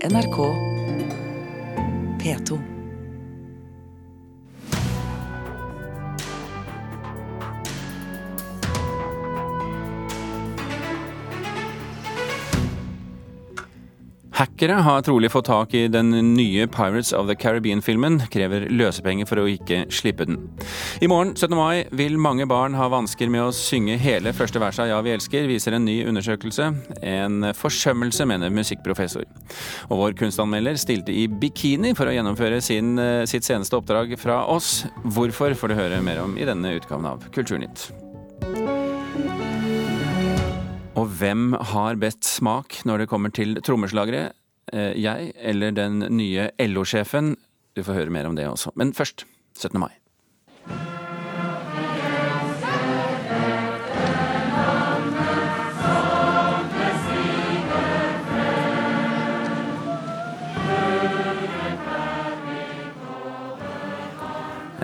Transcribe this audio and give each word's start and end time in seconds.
NRK 0.00 0.54
P2. 2.18 2.77
Hackere 14.38 14.72
har 14.86 15.00
trolig 15.02 15.32
fått 15.32 15.48
tak 15.48 15.72
i 15.74 15.88
den 15.90 16.12
nye 16.36 16.68
Pirates 16.70 17.10
of 17.12 17.26
the 17.26 17.34
Caribbean-filmen, 17.34 18.20
krever 18.30 18.68
løsepenger 18.70 19.26
for 19.26 19.42
å 19.42 19.48
ikke 19.50 19.80
slippe 19.90 20.28
den. 20.28 20.38
I 21.02 21.08
morgen, 21.10 21.32
17. 21.34 21.56
mai, 21.58 21.88
vil 21.98 22.14
mange 22.22 22.46
barn 22.46 22.76
ha 22.78 22.86
vansker 22.92 23.32
med 23.34 23.48
å 23.48 23.56
synge 23.56 23.98
hele 23.98 24.30
første 24.30 24.62
verset 24.62 24.84
av 24.84 24.92
Ja, 24.92 25.02
vi 25.02 25.16
elsker, 25.16 25.50
viser 25.50 25.74
en 25.74 25.88
ny 25.88 25.96
undersøkelse. 26.06 26.70
En 27.02 27.50
forsømmelse, 27.50 28.30
mener 28.30 28.54
musikkprofessor. 28.54 29.26
Og 29.90 30.04
vår 30.04 30.18
kunstanmelder 30.22 30.78
stilte 30.78 31.10
i 31.10 31.26
bikini 31.26 31.96
for 31.98 32.06
å 32.06 32.14
gjennomføre 32.14 32.62
sin, 32.62 32.94
eh, 32.96 33.26
sitt 33.26 33.42
seneste 33.42 33.74
oppdrag 33.74 34.14
fra 34.22 34.44
oss. 34.46 34.84
Hvorfor 35.02 35.58
får 35.58 35.74
du 35.74 35.80
høre 35.82 36.00
mer 36.00 36.22
om 36.22 36.38
i 36.38 36.46
denne 36.46 36.78
utgaven 36.78 37.10
av 37.10 37.26
Kulturnytt. 37.34 37.90
Og 40.98 41.06
hvem 41.20 41.52
har 41.74 41.98
best 42.00 42.26
smak 42.26 42.80
når 42.88 43.04
det 43.04 43.08
kommer 43.10 43.30
til 43.34 43.54
trommeslagere? 43.62 44.32
Eh, 44.72 44.98
Jeg 44.98 45.32
eller 45.38 45.70
den 45.70 46.00
nye 46.10 46.50
LO-sjefen? 46.58 47.36
Du 47.76 47.84
får 47.86 47.94
høre 48.00 48.10
mer 48.10 48.26
om 48.26 48.34
det 48.34 48.48
også. 48.48 48.72
Men 48.74 48.92
først 48.92 49.24
17. 49.54 49.78
mai. 49.78 49.92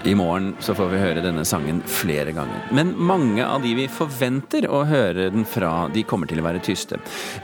I 0.06 0.14
morgen 0.14 0.50
så 0.60 0.74
får 0.77 0.91
vi 0.92 0.98
høre 1.00 1.20
denne 1.24 1.47
sangen 1.48 1.78
flere 1.88 2.34
ganger. 2.36 2.66
Men 2.77 2.91
mange 3.08 3.41
av 3.41 3.62
de 3.64 3.70
vi 3.78 3.86
forventer 3.88 4.66
å 4.69 4.83
høre 4.84 5.30
den 5.33 5.46
fra, 5.48 5.86
de 5.94 6.02
kommer 6.05 6.28
til 6.28 6.42
å 6.42 6.44
være 6.44 6.61
tyste. 6.64 6.98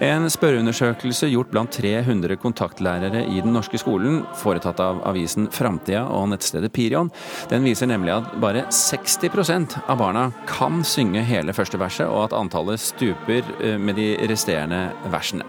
En 0.04 0.28
spørreundersøkelse 0.28 1.30
gjort 1.30 1.54
blant 1.54 1.72
300 1.72 2.36
kontaktlærere 2.42 3.22
i 3.32 3.40
den 3.40 3.56
norske 3.56 3.80
skolen, 3.80 4.20
foretatt 4.42 4.82
av 4.84 5.00
avisen 5.08 5.48
Framtida 5.56 6.04
og 6.12 6.28
nettstedet 6.34 6.72
Pirion, 6.76 7.08
den 7.48 7.64
viser 7.64 7.88
nemlig 7.88 8.18
at 8.18 8.36
bare 8.44 8.66
60% 8.68 9.80
av 9.86 9.96
barna 10.04 10.28
kan 10.50 10.84
synge 10.84 11.24
hele 11.24 11.56
første 11.56 11.80
verset, 11.80 12.12
og 12.12 12.28
at 12.28 12.36
antallet 12.36 12.84
stuper 12.84 13.40
eh, 13.56 13.80
med 13.80 13.96
de 13.96 14.12
resterende 14.28 14.90
versene. 15.08 15.48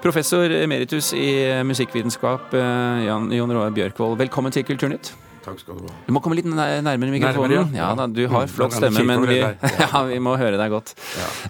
Professor 0.00 0.48
emeritus 0.62 1.12
i 1.12 1.30
musikkvitenskap, 1.68 2.54
eh, 2.56 3.06
Jan 3.10 3.32
Jon 3.36 3.52
Roar 3.52 3.76
Bjørkvold, 3.76 4.16
velkommen 4.24 4.54
til 4.54 4.64
Kulturnytt. 4.64 5.12
Takk 5.48 5.62
skal 5.62 5.78
du 5.80 5.86
ha. 5.88 5.94
Du 6.06 6.12
må 6.12 6.20
komme 6.24 6.36
litt 6.38 6.48
nærmere 6.48 7.12
mikrofonen. 7.14 7.54
Nærmere, 7.56 7.76
ja. 7.76 7.88
ja. 7.88 7.90
da, 7.96 8.06
Du 8.12 8.22
har 8.28 8.44
Mm, 8.46 8.52
flott 8.52 8.76
stemme, 8.76 9.04
men 9.08 9.24
vi, 9.28 9.38
ja, 9.82 10.02
vi 10.08 10.18
må 10.22 10.36
høre 10.40 10.60
deg 10.60 10.72
godt. 10.74 10.92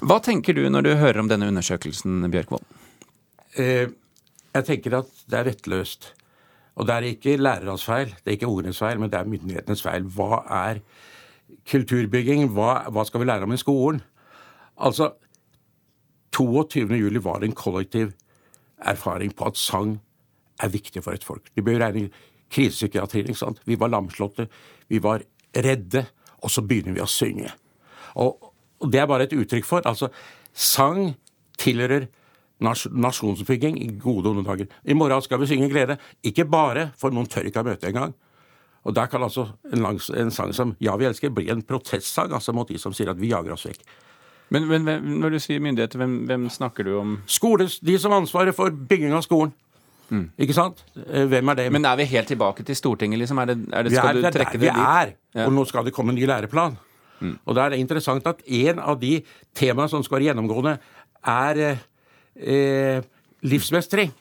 Hva 0.06 0.20
tenker 0.24 0.54
du 0.56 0.62
når 0.70 0.86
du 0.86 0.92
hører 1.00 1.20
om 1.24 1.30
denne 1.30 1.48
undersøkelsen, 1.50 2.22
Bjørkvold? 2.30 2.62
Eh, 3.58 3.90
jeg 4.54 4.66
tenker 4.70 5.00
at 5.02 5.10
det 5.26 5.40
er 5.40 5.50
rettløst. 5.50 6.12
Og 6.78 6.86
det 6.86 6.94
er 6.94 7.06
ikke 7.10 7.34
lærernes 7.42 7.82
feil, 7.82 8.12
det 8.22 8.30
er 8.30 8.36
ikke 8.38 8.50
ordenes 8.54 8.78
feil, 8.78 9.00
men 9.02 9.10
det 9.10 9.18
er 9.18 9.26
myndighetenes 9.26 9.82
feil. 9.82 10.04
Hva 10.14 10.44
er 10.68 10.78
kulturbygging? 11.66 12.46
Hva, 12.54 12.84
hva 12.94 13.04
skal 13.08 13.24
vi 13.24 13.26
lære 13.26 13.48
om 13.48 13.54
i 13.56 13.58
skolen? 13.58 13.98
Altså, 14.78 15.10
22. 16.38 16.86
juli 17.00 17.18
var 17.24 17.42
en 17.42 17.56
kollektiv 17.56 18.12
erfaring 18.78 19.32
på 19.34 19.48
at 19.50 19.58
sang 19.58 19.96
er 20.62 20.70
viktig 20.70 21.02
for 21.02 21.18
et 21.18 21.26
folk. 21.26 21.50
Vi 21.54 21.64
bør 21.66 21.80
regne 21.82 22.10
krisepsykiatrien, 22.52 23.30
ikke 23.30 23.40
sant. 23.40 23.62
Vi 23.68 23.78
var 23.80 23.92
lamslåtte, 23.92 24.48
vi 24.88 25.00
var 25.02 25.24
redde, 25.56 26.06
og 26.42 26.52
så 26.52 26.62
begynner 26.62 26.96
vi 26.96 27.02
å 27.04 27.10
synge. 27.10 27.50
Og, 28.18 28.52
og 28.80 28.92
det 28.92 29.02
er 29.02 29.10
bare 29.10 29.28
et 29.28 29.34
uttrykk 29.36 29.66
for 29.66 29.86
Altså, 29.88 30.08
sang 30.54 31.12
tilhører 31.58 32.08
nas 32.64 32.86
nasjonsbygging 32.90 33.78
i 33.82 33.90
gode 34.00 34.30
onde 34.30 34.46
dager. 34.46 34.66
I 34.84 34.96
morgen 34.98 35.22
skal 35.22 35.40
vi 35.42 35.50
synge 35.50 35.68
glede. 35.70 35.98
Ikke 36.26 36.46
bare, 36.48 36.90
for 36.98 37.14
noen 37.14 37.28
tør 37.30 37.46
ikke 37.46 37.62
ha 37.62 37.68
møte 37.68 37.90
engang. 37.90 38.14
Og 38.86 38.94
der 38.94 39.06
kan 39.10 39.22
altså 39.22 39.48
en, 39.72 39.82
langs, 39.82 40.08
en 40.10 40.30
sang 40.30 40.52
som 40.54 40.76
Ja, 40.80 40.96
vi 40.96 41.06
elsker, 41.08 41.34
bli 41.34 41.48
en 41.52 41.62
protestsang 41.66 42.32
altså 42.32 42.54
mot 42.56 42.68
de 42.68 42.78
som 42.78 42.94
sier 42.94 43.10
at 43.10 43.18
vi 43.20 43.32
jager 43.32 43.52
oss 43.54 43.66
vekk. 43.68 43.82
Men, 44.54 44.64
men 44.70 45.18
når 45.20 45.34
du 45.34 45.38
sier 45.44 45.60
myndigheter, 45.60 46.00
hvem, 46.00 46.22
hvem 46.30 46.46
snakker 46.50 46.86
du 46.86 46.94
om? 46.96 47.16
Skoles, 47.28 47.78
De 47.84 47.98
som 48.00 48.14
har 48.14 48.22
ansvaret 48.22 48.56
for 48.56 48.72
bygging 48.72 49.12
av 49.12 49.26
skolen. 49.26 49.52
Ikke 50.40 50.56
sant? 50.56 50.82
Eh, 51.06 51.26
Hvem 51.28 51.52
er 51.52 51.58
det? 51.58 51.66
Mm. 51.68 51.78
Men 51.78 51.88
er 51.90 51.96
vi 52.00 52.08
helt 52.08 52.30
tilbake 52.32 52.64
til 52.64 52.76
Stortinget, 52.78 53.20
liksom? 53.20 53.40
Er 53.42 53.50
det, 53.50 53.58
er 53.72 53.82
det, 53.82 53.92
vi 53.92 53.96
skal 53.98 54.08
er, 54.08 54.18
du 54.18 54.20
det 54.24 54.30
er 54.30 54.36
trekke 54.38 54.52
der 54.52 54.58
det 54.58 54.76
vi 54.76 54.84
er. 54.84 55.12
Mm. 55.34 55.42
Og 55.46 55.56
nå 55.58 55.64
skal 55.68 55.84
det 55.84 55.94
komme 55.96 56.14
en 56.14 56.20
ny 56.20 56.28
læreplan. 56.28 56.78
Og 57.18 57.56
da 57.56 57.64
er 57.66 57.74
det 57.74 57.80
interessant 57.82 58.26
at 58.30 58.42
en 58.46 58.78
av 58.78 58.98
de 59.00 59.18
temaene 59.58 59.90
som 59.90 60.04
skal 60.06 60.20
være 60.20 60.30
gjennomgående, 60.30 60.76
er 61.28 61.60
eh, 61.66 61.84
eh, 62.38 63.08
livsmestring. 63.42 64.12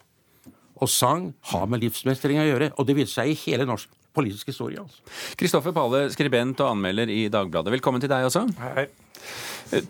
Og 0.82 0.90
sang 0.90 1.32
har 1.52 1.70
med 1.70 1.82
livsmestring 1.86 2.42
å 2.42 2.48
gjøre. 2.48 2.72
Og 2.78 2.88
det 2.90 2.98
viser 2.98 3.22
seg 3.22 3.32
i 3.32 3.40
hele 3.46 3.68
norsk 3.70 3.90
politisk 4.18 4.50
historie. 4.50 4.82
altså. 4.82 5.02
Kristoffer 5.38 5.74
Pale, 5.74 6.08
skribent 6.14 6.62
og 6.66 6.74
anmelder 6.74 7.10
i 7.14 7.28
Dagbladet. 7.34 7.76
Velkommen 7.78 8.02
til 8.02 8.10
deg 8.10 8.26
også. 8.26 8.48
Hei. 8.62 8.88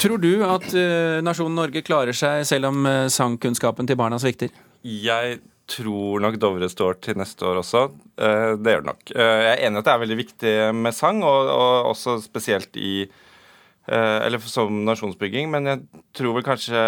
Tror 0.02 0.19
du 0.19 0.31
at 0.47 0.66
eh, 0.75 1.19
nasjonen 1.24 1.56
Norge 1.59 1.84
klarer 1.85 2.16
seg 2.16 2.44
selv 2.50 2.72
om 2.72 2.88
eh, 2.90 3.06
sangkunnskapen 3.14 3.88
til 3.88 4.00
barna 4.00 4.19
svikter? 4.19 4.52
Jeg 4.84 5.40
tror 5.67 6.22
nok 6.23 6.38
Dovre 6.39 6.69
står 6.72 7.00
til 7.03 7.17
neste 7.19 7.44
år 7.47 7.59
også. 7.61 7.81
Eh, 8.17 8.55
Det 8.57 8.73
gjør 8.73 8.83
det 8.85 8.89
nok. 8.91 9.11
Eh, 9.16 9.39
Jeg 9.44 9.51
er 9.53 9.63
enig 9.67 9.78
i 9.78 9.79
at 9.81 9.85
det 9.89 9.94
er 9.94 10.03
veldig 10.05 10.17
viktig 10.22 10.53
med 10.75 10.94
sang, 10.95 11.23
og, 11.23 11.50
og 11.51 11.91
også 11.94 12.17
spesielt 12.23 12.75
i 12.79 13.03
eh, 13.03 14.19
Eller 14.25 14.39
som 14.39 14.83
nasjonsbygging, 14.88 15.50
men 15.51 15.66
jeg 15.72 15.83
tror 16.16 16.38
vel 16.38 16.47
kanskje 16.47 16.81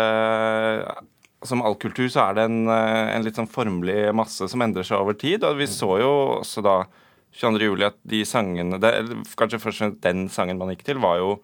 som 1.47 1.61
all 1.63 1.77
kultur 1.79 2.09
så 2.11 2.25
er 2.29 2.33
det 2.35 2.43
en, 2.49 2.67
en 2.67 3.23
litt 3.23 3.37
sånn 3.39 3.47
formelig 3.47 4.09
masse 4.17 4.43
som 4.51 4.59
endrer 4.65 4.83
seg 4.83 4.99
over 4.99 5.15
tid. 5.15 5.45
Og 5.47 5.55
vi 5.61 5.67
så 5.71 5.93
jo 6.01 6.09
også 6.41 6.63
da 6.65 6.81
22. 7.39 7.61
juli 7.63 7.85
at 7.87 7.95
de 8.09 8.23
sangene 8.27 8.79
det, 8.81 8.91
Kanskje 9.39 9.61
først 9.61 9.79
og 9.79 9.85
fremst 9.85 10.01
den 10.03 10.25
sangen 10.33 10.59
man 10.59 10.73
gikk 10.73 10.83
til, 10.89 10.99
var 10.99 11.21
jo 11.21 11.37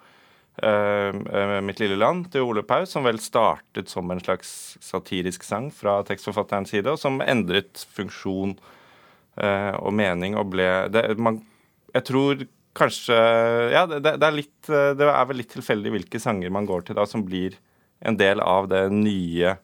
Mitt 0.55 1.79
lille 1.81 1.97
land 1.99 2.29
til 2.31 2.45
Ole 2.47 2.63
Paus, 2.63 2.93
som 2.95 3.03
vel 3.03 3.19
startet 3.19 3.89
som 3.91 4.09
en 4.13 4.21
slags 4.23 4.77
satirisk 4.83 5.43
sang 5.43 5.67
fra 5.75 5.97
tekstforfatterens 6.07 6.71
side, 6.71 6.87
og 6.87 6.99
som 7.01 7.19
endret 7.25 7.83
funksjon 7.95 8.55
eh, 9.37 9.73
og 9.75 9.91
mening 9.93 10.37
og 10.39 10.53
ble 10.53 10.69
det, 10.93 11.17
man, 11.19 11.41
Jeg 11.95 12.07
tror 12.07 12.45
kanskje 12.75 13.17
Ja, 13.71 13.85
det, 13.87 14.01
det, 14.05 14.15
er 14.23 14.35
litt, 14.35 14.69
eh, 14.69 14.93
det 14.95 15.09
er 15.11 15.27
vel 15.29 15.41
litt 15.43 15.51
tilfeldig 15.53 15.91
hvilke 15.97 16.19
sanger 16.23 16.51
man 16.55 16.67
går 16.69 16.87
til 16.87 16.95
da, 16.99 17.05
som 17.07 17.23
blir 17.27 17.59
en 18.05 18.17
del 18.19 18.39
av 18.43 18.67
det 18.71 18.85
nye 18.91 19.55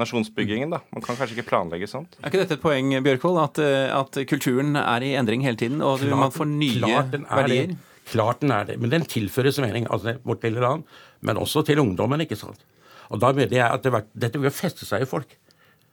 nasjonsbyggingen. 0.00 0.70
da. 0.72 0.80
Man 0.92 1.04
kan 1.04 1.16
kanskje 1.18 1.36
ikke 1.36 1.50
planlegge 1.50 1.88
sånt. 1.90 2.16
Er 2.22 2.30
ikke 2.30 2.40
dette 2.46 2.56
et 2.56 2.62
poeng, 2.64 2.92
Bjørkvold, 3.04 3.40
at, 3.44 3.58
eh, 3.60 3.88
at 3.92 4.20
kulturen 4.28 4.76
er 4.80 5.04
i 5.04 5.12
endring 5.18 5.44
hele 5.44 5.60
tiden, 5.60 5.82
og 5.84 6.00
du, 6.00 6.08
Klart- 6.08 6.20
man 6.24 6.32
får 6.32 6.48
nye 6.48 6.78
klart 6.80 7.16
er 7.20 7.26
verdier? 7.28 7.74
Det. 7.74 7.91
Klart 8.10 8.42
den 8.42 8.50
er 8.54 8.66
det. 8.68 8.78
Men 8.80 8.90
den 8.90 9.06
tilføres 9.06 9.60
mening. 9.62 9.86
altså 9.90 10.16
Vårt 10.26 10.42
lille 10.42 10.60
land. 10.60 10.82
Men 11.20 11.38
også 11.38 11.62
til 11.66 11.80
ungdommen, 11.82 12.20
ikke 12.24 12.38
sant. 12.38 12.64
Og 13.12 13.20
da 13.20 13.32
mener 13.36 13.56
jeg 13.56 13.68
at 13.68 13.84
det 13.84 13.92
var, 13.92 14.06
dette 14.16 14.40
vil 14.40 14.54
feste 14.54 14.88
seg 14.88 15.04
i 15.04 15.08
folk. 15.08 15.36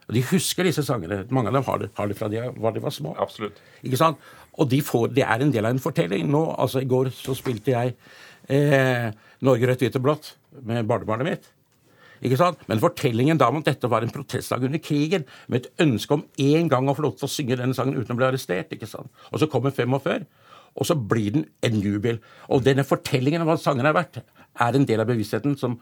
Og 0.09 0.15
De 0.15 0.23
husker 0.31 0.65
disse 0.65 0.83
sangene. 0.87 1.21
Mange 1.29 1.51
av 1.51 1.59
dem 1.59 1.67
har 1.67 1.83
det, 1.83 1.91
har 1.97 2.09
det 2.09 2.17
fra 2.17 2.29
de 2.31 2.41
var, 2.57 2.73
de 2.73 2.81
var 2.81 2.95
små. 2.95 3.13
Absolutt. 3.21 3.59
Ikke 3.85 3.99
sant? 3.99 4.17
Og 4.57 4.69
de 4.71 4.81
får, 4.81 5.11
det 5.13 5.23
er 5.23 5.43
en 5.43 5.53
del 5.53 5.67
av 5.67 5.75
en 5.75 5.83
fortelling. 5.83 6.25
Nå, 6.31 6.41
altså 6.57 6.81
I 6.81 6.89
går 6.89 7.11
så 7.13 7.35
spilte 7.37 7.75
jeg 7.75 7.93
eh, 8.49 9.11
Norge 9.45 9.69
rødt, 9.69 9.85
hvitt 9.85 9.99
og 9.99 10.05
blått 10.07 10.33
med 10.65 10.87
barnebarnet 10.89 11.29
mitt. 11.29 11.49
Ikke 12.25 12.39
sant? 12.39 12.65
Men 12.67 12.81
fortellingen 12.83 13.39
da 13.39 13.47
om 13.51 13.61
at 13.61 13.69
dette 13.69 13.87
var 13.91 14.03
en 14.03 14.11
protestdag 14.11 14.65
under 14.67 14.81
krigen, 14.83 15.27
med 15.47 15.61
et 15.61 15.85
ønske 15.85 16.17
om 16.17 16.25
en 16.49 16.71
gang 16.71 16.89
å 16.89 16.95
få 16.97 17.05
lov 17.05 17.15
til 17.19 17.29
å 17.29 17.31
synge 17.31 17.59
denne 17.61 17.77
sangen 17.77 17.95
uten 17.95 18.15
å 18.15 18.19
bli 18.19 18.27
arrestert. 18.27 18.73
ikke 18.75 18.89
sant? 18.89 19.11
Og 19.31 19.39
så 19.39 19.47
kommer 19.51 19.75
45, 19.75 20.25
og 20.75 20.87
så 20.87 20.95
blir 20.95 21.31
den 21.35 21.47
en 21.65 21.79
jubel. 21.81 22.19
Og 22.49 22.65
denne 22.65 22.85
fortellingen 22.87 23.41
om 23.43 23.49
hva 23.49 23.57
sangen 23.59 23.87
er 23.87 23.95
verdt, 23.95 24.21
er 24.59 24.75
en 24.75 24.85
del 24.87 25.01
av 25.01 25.09
bevisstheten 25.09 25.57
som 25.59 25.79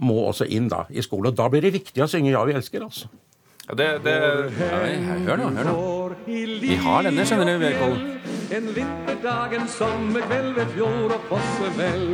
må 0.00 0.16
også 0.28 0.46
inn 0.48 0.68
da 0.70 0.84
i 0.90 1.02
skolen. 1.04 1.32
Og 1.32 1.36
da 1.36 1.48
blir 1.50 1.64
det 1.64 1.74
viktig 1.74 2.02
å 2.02 2.08
synge 2.08 2.30
'Ja, 2.30 2.44
vi 2.44 2.54
elsker', 2.54 2.84
altså. 2.84 3.08
Ja, 3.68 3.74
det, 3.74 4.04
det, 4.04 4.14
Ja, 4.58 4.78
hør 5.26 5.36
nå, 5.36 5.48
hør 5.54 5.64
nå. 5.64 5.74
Vi 6.26 6.74
har 6.74 7.02
denne, 7.02 7.26
skjønner 7.26 7.52
du, 7.52 7.58
Bjørkvold. 7.58 8.00
En 8.50 8.66
vinterdag, 8.74 9.54
en 9.60 9.68
sommerkveld 9.68 10.54
ved 10.56 10.66
fjord 10.74 11.14
og 11.14 11.20
fossefell. 11.28 12.08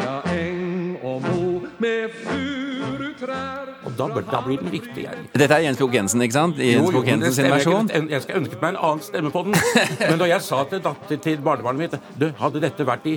Ja, 0.00 0.16
eng 0.34 0.98
og 1.02 1.22
mo 1.22 1.62
med 1.78 2.10
furutrær. 2.24 3.65
Da, 3.96 4.08
da 4.30 4.40
blir 4.44 4.60
den 4.60 4.72
viktig. 4.72 5.06
Jeg. 5.06 5.24
Dette 5.32 5.54
er 5.56 5.64
Jens 5.66 5.80
Bukk 5.80 5.94
Jensen, 5.96 6.22
ikke 6.24 6.36
sant? 6.36 6.60
I 6.60 6.74
Jens 6.74 6.90
Bukk 6.90 7.06
men 7.06 7.14
Jensen 7.14 7.36
sin 7.38 7.50
versjon. 7.52 7.90
Jeg, 7.92 8.10
Jeg 8.10 8.22
skulle 8.22 8.42
ønsket 8.42 8.62
meg 8.62 8.74
en 8.74 8.80
annen 8.90 9.02
stemme 9.06 9.32
på 9.34 9.42
den. 9.46 9.56
Men 10.10 10.20
da 10.22 10.30
jeg 10.30 10.44
sa 10.46 10.62
til, 10.70 10.82
datter, 10.84 11.20
til 11.28 11.42
barnebarnet 11.44 11.86
mitt 11.86 11.98
du, 12.20 12.30
Hadde 12.40 12.60
dette 12.62 12.86
vært 12.86 13.06
i, 13.08 13.16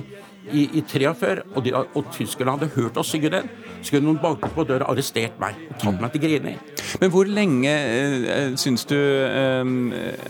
i, 0.50 0.64
i 0.80 0.82
43, 0.88 1.44
og, 1.54 1.60
de, 1.66 1.74
og 1.76 2.08
tyskerne 2.14 2.54
hadde 2.56 2.70
hørt 2.74 2.96
oss 3.00 3.12
synge 3.12 3.30
den, 3.32 3.50
skulle 3.82 4.04
noen 4.06 4.20
banket 4.22 4.54
på 4.56 4.64
døra, 4.68 4.88
arrestert 4.90 5.36
meg 5.42 5.58
og 5.68 5.78
tatt 5.82 6.00
meg 6.00 6.14
til 6.14 6.24
Grini. 6.24 6.56
Men 7.02 7.12
hvor 7.12 7.28
lenge 7.28 7.70
øh, 7.70 8.56
syns 8.60 8.86
du 8.88 8.96
øh, 8.96 9.70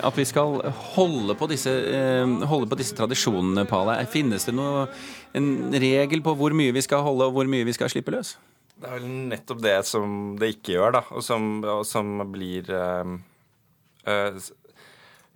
at 0.04 0.18
vi 0.18 0.26
skal 0.28 0.60
holde 0.96 1.34
på 1.38 1.48
disse, 1.50 1.70
øh, 1.70 2.36
holde 2.50 2.68
på 2.70 2.78
disse 2.80 2.96
tradisjonene, 2.98 3.64
Pale? 3.70 3.98
Finnes 4.10 4.44
det 4.48 4.54
noe, 4.58 4.86
en 5.36 5.70
regel 5.72 6.22
på 6.26 6.34
hvor 6.34 6.54
mye 6.56 6.74
vi 6.74 6.82
skal 6.84 7.04
holde, 7.06 7.30
og 7.30 7.36
hvor 7.38 7.50
mye 7.50 7.66
vi 7.68 7.76
skal 7.76 7.90
slippe 7.92 8.12
løs? 8.14 8.34
Det 8.80 8.88
er 8.88 8.96
vel 8.96 9.10
nettopp 9.28 9.60
det 9.60 9.76
som 9.84 10.12
det 10.40 10.54
ikke 10.54 10.78
gjør, 10.78 10.94
da, 10.96 11.02
og 11.12 11.24
som, 11.24 11.48
og 11.68 11.82
som 11.84 12.22
blir 12.32 12.68
uh, 12.72 13.10
uh, 14.08 14.38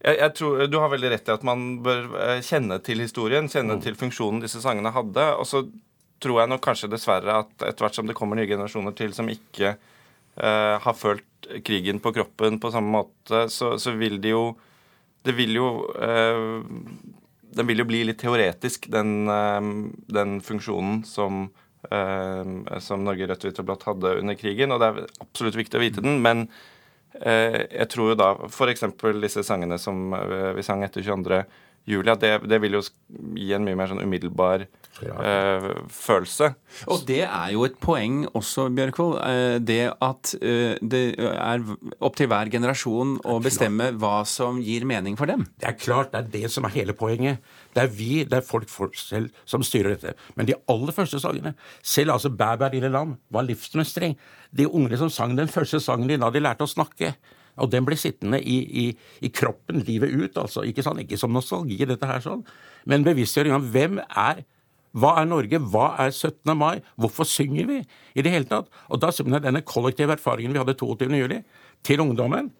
jeg, 0.00 0.16
jeg, 0.16 0.30
tror 0.38 0.62
Du 0.72 0.78
har 0.80 0.92
veldig 0.92 1.10
rett 1.12 1.28
i 1.28 1.34
at 1.34 1.44
man 1.44 1.64
bør 1.84 2.08
kjenne 2.44 2.78
til 2.84 3.02
historien, 3.04 3.50
kjenne 3.52 3.76
mm. 3.76 3.82
til 3.84 3.98
funksjonen 4.00 4.40
disse 4.44 4.62
sangene 4.64 4.92
hadde. 4.94 5.26
Og 5.36 5.48
så 5.48 5.60
tror 6.24 6.40
jeg 6.40 6.52
nok 6.52 6.62
kanskje 6.64 6.88
dessverre 6.92 7.36
at 7.42 7.66
etter 7.68 7.84
hvert 7.84 7.98
som 7.98 8.08
det 8.08 8.16
kommer 8.16 8.40
nye 8.40 8.48
generasjoner 8.48 8.96
til 8.96 9.12
som 9.16 9.28
ikke 9.32 9.74
uh, 9.76 10.76
har 10.80 10.96
følt 10.96 11.48
krigen 11.64 12.00
på 12.00 12.14
kroppen 12.16 12.56
på 12.60 12.70
samme 12.72 12.94
måte, 12.94 13.42
så, 13.52 13.74
så 13.76 13.92
vil 14.00 14.16
de 14.24 14.32
jo 14.32 14.44
Det 15.24 15.32
vil 15.36 15.52
jo 15.56 15.66
Den 17.54 17.68
vil 17.68 17.78
jo 17.78 17.84
bli 17.88 18.00
litt 18.08 18.18
teoretisk, 18.20 18.88
den, 18.92 19.28
den 20.08 20.40
funksjonen 20.44 21.02
som 21.04 21.46
Eh, 21.46 21.63
som 22.84 23.04
Norge 23.04 23.28
rødt, 23.28 23.44
hvitt 23.46 23.60
og 23.60 23.68
blått 23.68 23.86
hadde 23.88 24.16
under 24.20 24.38
krigen. 24.38 24.72
Og 24.74 24.80
det 24.80 24.88
er 24.88 25.20
absolutt 25.24 25.58
viktig 25.58 25.78
å 25.78 25.82
vite 25.82 26.04
den, 26.04 26.20
men 26.24 26.46
eh, 27.20 27.64
jeg 27.68 27.88
tror 27.92 28.12
jo 28.12 28.18
da 28.18 28.30
f.eks. 28.48 28.86
disse 29.22 29.44
sangene 29.46 29.78
som 29.80 30.14
eh, 30.16 30.52
vi 30.56 30.64
sang 30.66 30.84
etter 30.86 31.04
22. 31.04 31.42
juli, 31.88 32.14
det, 32.20 32.32
det 32.48 32.58
vil 32.62 32.78
jo 32.78 32.82
gi 33.36 33.52
en 33.56 33.64
mye 33.66 33.76
mer 33.78 33.90
sånn 33.90 34.02
umiddelbar 34.02 34.64
eh, 34.64 35.66
følelse. 35.92 36.50
Og 36.88 37.04
det 37.08 37.22
er 37.26 37.50
jo 37.54 37.66
et 37.66 37.76
poeng 37.82 38.22
også, 38.32 38.66
Bjørkvold. 38.74 39.18
Det 39.66 39.80
at 39.92 40.32
det 40.80 41.02
er 41.20 41.66
opp 41.98 42.16
til 42.18 42.30
hver 42.30 42.50
generasjon 42.52 43.18
å 43.28 43.36
bestemme 43.44 43.90
hva 44.00 44.22
som 44.28 44.62
gir 44.64 44.86
mening 44.88 45.18
for 45.20 45.30
dem. 45.30 45.44
Det 45.60 45.70
er 45.70 45.78
klart, 45.78 46.12
det 46.14 46.22
er 46.22 46.32
det 46.38 46.52
som 46.54 46.66
er 46.66 46.74
hele 46.78 46.96
poenget. 46.96 47.44
Det 47.74 47.84
er 47.84 47.92
vi, 47.92 48.10
det 48.28 48.40
er 48.40 48.46
folk, 48.46 48.70
folk 48.70 48.96
selv 48.98 49.32
som 49.48 49.64
styrer 49.66 49.94
dette. 49.94 50.16
Men 50.38 50.48
de 50.48 50.56
aller 50.70 50.94
første 50.96 51.20
sangene, 51.22 51.54
selv 51.82 52.16
altså 52.16 52.32
Bæ, 52.34 52.54
bæ, 52.58 52.70
lille 52.72 52.90
lam, 52.92 53.16
var 53.30 53.46
livsmestring. 53.46 54.16
De 54.54 54.66
ungene 54.66 54.98
som 54.98 55.12
sang 55.12 55.36
den 55.38 55.50
første 55.50 55.80
sangen 55.82 56.08
de 56.10 56.18
da 56.20 56.30
de 56.32 56.42
lærte 56.42 56.66
å 56.66 56.70
snakke. 56.70 57.14
Og 57.60 57.70
den 57.70 57.86
ble 57.86 57.96
sittende 57.98 58.40
i, 58.40 58.56
i, 58.84 58.86
i 59.22 59.30
kroppen 59.34 59.84
livet 59.86 60.14
ut, 60.14 60.40
altså. 60.40 60.64
Ikke, 60.66 60.82
sånn, 60.86 61.02
ikke 61.04 61.18
som 61.20 61.34
nostalgi, 61.34 61.78
dette 61.86 62.08
her 62.08 62.24
sånn, 62.24 62.42
men 62.90 63.06
bevisstgjøring 63.06 63.54
av 63.56 63.70
hvem 63.74 64.00
er 64.04 64.44
hva 64.94 65.16
er 65.18 65.26
Norge? 65.26 65.58
Hva 65.58 65.88
er 66.04 66.12
17. 66.12 66.52
mai? 66.54 66.78
Hvorfor 66.94 67.26
synger 67.26 67.66
vi 67.66 67.80
i 68.14 68.22
det 68.22 68.30
hele 68.30 68.46
tatt? 68.46 68.68
Og 68.94 69.00
da 69.02 69.10
denne 69.42 69.64
kollektive 69.66 70.14
erfaringen 70.14 70.54
vi 70.54 70.60
hadde 70.62 70.76
22. 70.78 71.08
juli, 71.18 71.40
til 71.82 72.02
ungdommen, 72.04 72.52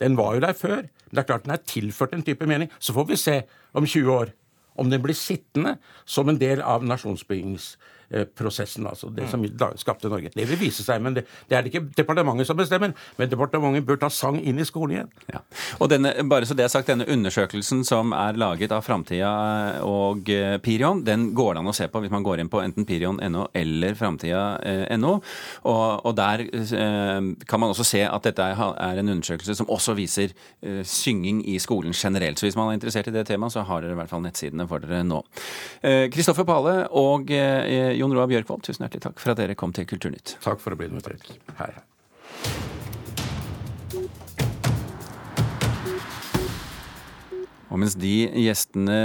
den 0.00 0.16
var 0.16 0.34
jo 0.34 0.40
der 0.40 0.56
før. 0.56 0.86
Men 0.88 1.12
det 1.12 1.20
er 1.22 1.28
klart 1.28 1.44
den 1.44 1.52
er 1.52 1.66
tilført 1.68 2.14
en 2.16 2.24
type 2.24 2.48
mening. 2.48 2.70
Så 2.80 2.96
får 2.96 3.10
vi 3.10 3.20
se 3.20 3.36
om 3.76 3.84
20 3.84 4.08
år 4.08 4.32
om 4.80 4.88
den 4.88 5.02
blir 5.04 5.16
sittende 5.16 5.76
som 6.08 6.30
en 6.32 6.40
del 6.40 6.62
av 6.64 6.84
nasjonsbyggings 6.86 7.74
prosessen, 8.36 8.86
altså 8.86 9.10
det 9.14 9.28
som 9.30 9.44
skapte 9.80 10.10
Norge. 10.10 10.32
Det 10.34 10.44
vil 10.48 10.60
vise 10.60 10.84
seg, 10.84 11.02
men 11.02 11.16
det, 11.16 11.24
det 11.48 11.56
er 11.56 11.64
det 11.64 11.72
ikke 11.72 11.86
departementet 11.96 12.48
som 12.48 12.58
bestemmer. 12.58 12.92
Men 13.18 13.30
departementet 13.30 13.86
bør 13.88 14.00
ta 14.02 14.10
sang 14.12 14.38
inn 14.40 14.60
i 14.60 14.66
skolen 14.68 14.96
igjen. 14.96 15.10
Ja. 15.32 15.42
Og 15.80 15.90
denne, 15.92 16.14
bare 16.28 16.48
så 16.48 16.56
det 16.58 16.66
er 16.66 16.72
sagt, 16.72 16.90
denne 16.90 17.06
undersøkelsen 17.10 17.84
som 17.88 18.12
er 18.16 18.38
laget 18.40 18.74
av 18.74 18.84
Framtida 18.86 19.32
og 19.86 20.28
eh, 20.32 20.58
Pirion, 20.62 21.02
den 21.06 21.30
går 21.36 21.54
det 21.54 21.62
an 21.62 21.72
å 21.72 21.76
se 21.76 21.88
på 21.92 22.02
hvis 22.02 22.12
man 22.12 22.26
går 22.26 22.42
inn 22.42 22.52
på 22.52 22.62
enten 22.62 22.86
pirion.no 22.88 23.46
eller 23.58 23.96
framtida.no. 23.98 25.14
Og, 25.70 25.84
og, 26.06 26.12
der 26.18 26.44
eh, 26.46 27.30
kan 27.48 27.62
man 27.62 27.72
også 27.72 27.86
se 27.86 28.02
at 28.06 28.28
dette 28.28 28.50
er 28.52 29.02
en 29.02 29.14
undersøkelse 29.16 29.56
som 29.58 29.70
også 29.72 29.96
viser 29.98 30.34
synging 30.88 31.42
i 31.48 31.58
skolen 31.62 31.94
generelt. 31.96 32.38
Så 32.38 32.46
hvis 32.46 32.56
man 32.58 32.70
er 32.70 32.78
interessert 32.78 33.08
i 33.10 33.14
det 33.14 33.24
temaet, 33.28 33.54
så 33.54 33.64
har 33.66 33.82
dere 33.82 33.96
i 33.96 33.98
hvert 33.98 34.10
fall 34.10 34.22
nettsidene 34.24 34.66
for 34.70 34.82
dere 34.82 35.02
nå. 35.06 35.20
Kristoffer 36.12 36.46
Pale 36.48 36.74
og 36.98 37.30
Jon 38.02 38.16
Roar 38.16 38.26
Bjørkvold, 38.32 38.64
tusen 38.66 38.82
hjertelig 38.82 39.06
takk 39.06 39.22
for 39.22 39.30
at 39.30 39.38
dere 39.38 39.54
kom 39.58 39.70
til 39.76 39.86
Kulturnytt. 39.86 40.36
Takk 40.42 40.58
for 40.62 40.74
å 40.74 40.78
bli 40.80 40.90
invitert. 40.90 41.28
Hei, 41.60 41.70
hei. 41.70 41.82
Og 47.72 47.78
mens 47.80 47.94
de 47.96 48.26
gjestene 48.36 48.96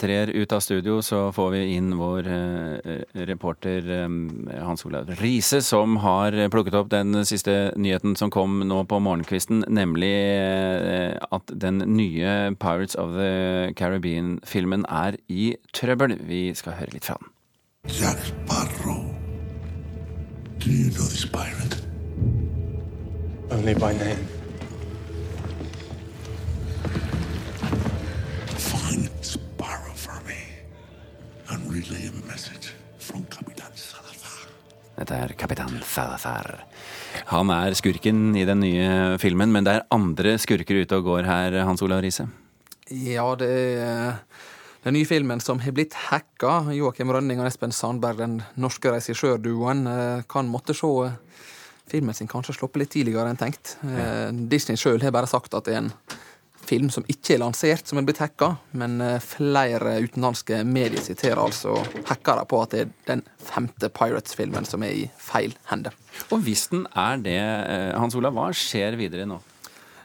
trer 0.00 0.30
ut 0.32 0.52
av 0.56 0.62
studio, 0.64 1.02
så 1.04 1.26
får 1.36 1.50
vi 1.52 1.58
inn 1.74 1.90
vår 1.98 2.28
eh, 2.32 3.02
reporter 3.28 3.90
eh, 3.98 4.06
Hans 4.64 4.86
Olav 4.88 5.10
Riise, 5.20 5.60
som 5.66 5.98
har 6.00 6.32
plukket 6.54 6.78
opp 6.78 6.88
den 6.94 7.20
siste 7.28 7.74
nyheten 7.76 8.16
som 8.16 8.32
kom 8.32 8.62
nå 8.64 8.80
på 8.88 9.02
morgenkvisten, 9.04 9.66
nemlig 9.68 10.14
eh, 10.14 11.20
at 11.20 11.52
den 11.52 11.84
nye 11.98 12.54
Pirates 12.56 12.96
of 12.96 13.12
the 13.18 13.74
Caribbean-filmen 13.76 14.88
er 14.88 15.20
i 15.28 15.52
trøbbel. 15.76 16.16
Vi 16.24 16.46
skal 16.56 16.80
høre 16.80 16.96
litt 16.96 17.10
fra 17.10 17.20
den. 17.20 17.34
Jack 17.86 18.18
Sparrow. 18.18 19.04
Do 20.58 20.70
you 20.70 20.90
know 20.90 21.06
this 21.08 21.26
pirate? 21.26 21.76
Only 23.50 23.74
by 23.74 23.92
name. 23.92 24.24
Find 28.56 29.08
Sparrow 29.20 29.94
for 29.94 30.16
me 30.26 30.40
and 31.50 31.60
relay 31.72 32.08
a 32.08 32.26
message 32.26 32.72
from 32.98 33.24
Kapitan 33.30 33.72
Salazar. 33.76 34.48
Dette 34.96 35.14
er 35.14 35.34
Kapitan 35.36 35.80
Salazar. 35.84 36.64
Han 37.26 37.50
er 37.50 37.74
skurken 37.76 38.34
i 38.36 38.44
den 38.48 38.60
nye 38.64 39.18
filmen, 39.20 39.52
men 39.52 39.64
det 39.64 39.76
er 39.76 39.86
andre 39.94 40.38
skurker 40.38 40.82
ute 40.82 40.96
og 40.98 41.04
går 41.04 41.28
her, 41.28 41.60
Hans 41.68 41.82
Olav 41.84 42.02
Riise? 42.02 42.26
Ja, 42.90 43.34
det 43.38 43.52
er 43.80 44.24
den 44.84 44.98
nye 44.98 45.08
filmen 45.08 45.40
som 45.40 45.60
har 45.64 45.72
blitt 45.72 45.94
hacka. 46.10 46.66
Joakim 46.76 47.12
Rønning 47.12 47.40
og 47.40 47.48
Espen 47.48 47.72
Sandberg, 47.72 48.20
den 48.20 48.36
norske 48.60 48.92
regissørduoen, 48.92 49.86
eh, 49.88 50.24
kan 50.28 50.50
måtte 50.50 50.76
se 50.76 50.90
eh, 51.06 51.16
filmen 51.88 52.14
sin 52.14 52.28
kanskje 52.28 52.58
sluppe 52.58 52.82
litt 52.82 52.92
tidligere 52.92 53.32
enn 53.32 53.40
tenkt. 53.40 53.78
Ja. 53.80 54.28
Eh, 54.28 54.42
Disney 54.52 54.76
sjøl 54.76 55.00
har 55.00 55.14
bare 55.16 55.30
sagt 55.30 55.56
at 55.56 55.64
det 55.64 55.74
er 55.74 55.86
en 55.86 55.92
film 56.64 56.90
som 56.92 57.04
ikke 57.08 57.34
er 57.34 57.40
lansert, 57.42 57.88
som 57.88 58.00
er 58.00 58.04
blitt 58.08 58.22
hacka, 58.22 58.54
men 58.72 58.96
flere 59.20 59.98
utenlandske 60.00 60.62
medier 60.64 61.02
siterer 61.04 61.42
altså 61.42 61.74
hackere 62.08 62.46
på 62.48 62.60
at 62.64 62.72
det 62.72 62.80
er 62.80 62.94
den 63.10 63.24
femte 63.36 63.90
Pirates-filmen 63.92 64.64
som 64.64 64.84
er 64.86 64.94
i 64.96 65.02
feil 65.20 65.52
hender. 65.68 65.92
Og 66.32 66.40
hvis 66.46 66.70
den 66.72 66.86
er 66.96 67.20
det, 67.20 67.36
Hans 68.00 68.16
Olav, 68.16 68.32
hva 68.32 68.48
skjer 68.56 68.96
videre 68.96 69.28
nå? 69.28 69.42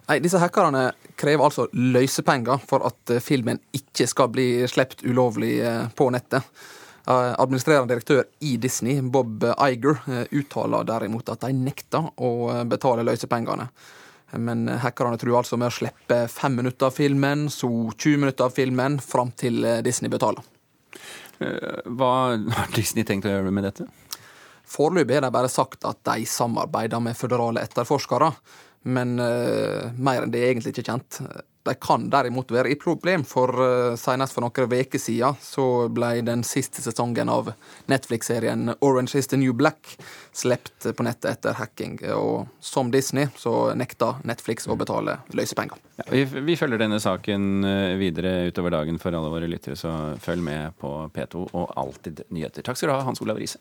Nei, 0.10 0.18
Disse 0.26 0.40
hackerne 0.42 0.88
krever 1.20 1.46
altså 1.46 1.68
løsepenger 1.70 2.64
for 2.66 2.82
at 2.88 3.12
eh, 3.14 3.22
filmen 3.22 3.60
ikke 3.78 4.08
skal 4.10 4.32
bli 4.34 4.48
sluppet 4.70 5.04
ulovlig 5.06 5.60
eh, 5.62 5.84
på 5.94 6.08
nettet. 6.10 6.48
Eh, 7.06 7.34
administrerende 7.38 7.94
direktør 7.94 8.24
i 8.42 8.56
Disney, 8.58 9.04
Bob 9.06 9.46
Iger, 9.46 10.02
uttaler 10.34 10.88
derimot 10.90 11.30
at 11.30 11.46
de 11.46 11.54
nekter 11.54 12.10
å 12.18 12.32
betale 12.66 13.06
løsepengene. 13.06 13.68
Men 14.42 14.66
hackerne 14.82 15.18
tror 15.22 15.40
altså 15.40 15.58
med 15.58 15.70
å 15.70 15.76
slippe 15.78 16.24
fem 16.30 16.58
minutter 16.58 16.90
av 16.90 16.98
filmen, 16.98 17.46
så 17.54 17.70
20 17.70 18.24
minutter 18.24 18.46
av 18.50 18.54
filmen, 18.54 18.98
fram 19.02 19.30
til 19.38 19.62
Disney 19.86 20.10
betaler. 20.10 20.42
Hva 21.40 22.14
har 22.34 22.74
Disney 22.76 23.06
tenkt 23.06 23.30
å 23.30 23.34
gjøre 23.34 23.54
med 23.54 23.66
dette? 23.66 23.86
Foreløpig 24.70 25.18
har 25.18 25.26
de 25.26 25.34
bare 25.34 25.50
sagt 25.50 25.86
at 25.90 26.02
de 26.06 26.28
samarbeider 26.30 27.02
med 27.02 27.18
føderale 27.18 27.64
etterforskere 27.66 28.30
men 28.84 29.20
uh, 29.20 29.92
mer 29.98 30.24
enn 30.24 30.34
det 30.34 30.44
er 30.44 30.54
egentlig 30.54 30.74
ikke 30.76 30.88
kjent. 30.92 31.22
De 31.68 31.76
kan 31.76 32.08
derimot 32.10 32.52
være 32.52 32.72
i 32.72 32.78
problem, 32.80 33.26
for 33.28 33.52
uh, 33.60 33.98
senest 34.00 34.36
for 34.36 34.46
noen 34.46 34.72
uker 34.80 35.02
siden 35.02 35.38
så 35.44 35.66
ble 35.92 36.22
den 36.26 36.46
siste 36.48 36.82
sesongen 36.82 37.30
av 37.30 37.52
Netflix-serien 37.92 38.74
Orange 38.80 39.20
is 39.20 39.28
the 39.28 39.38
New 39.38 39.54
Black 39.54 39.98
sluppet 40.32 40.96
på 40.96 41.04
nettet 41.04 41.32
etter 41.34 41.58
hacking. 41.60 42.00
Og 42.16 42.48
som 42.64 42.92
Disney 42.92 43.28
så 43.38 43.74
nekta 43.76 44.16
Netflix 44.24 44.70
å 44.70 44.78
betale 44.80 45.20
løsepenger. 45.36 45.82
Ja, 46.00 46.08
vi, 46.14 46.24
vi, 46.26 46.58
følger 46.60 46.82
denne 46.82 47.02
saken 47.04 47.68
eh, 47.68 47.98
videre 48.00 48.48
utover 48.48 48.74
dagen 48.78 49.02
for 49.02 49.16
alle 49.16 49.34
våre 49.34 49.52
lyttere, 49.52 49.78
så 49.80 50.16
følg 50.24 50.46
med 50.46 50.80
på 50.80 50.94
P2 51.16 51.50
og 51.52 51.76
Alltid 51.80 52.24
nyheter. 52.30 52.64
Takk 52.66 52.80
skal 52.80 52.94
du 52.94 52.96
ha, 52.96 53.04
Hans 53.08 53.22
Olav 53.26 53.42
Riise. 53.42 53.60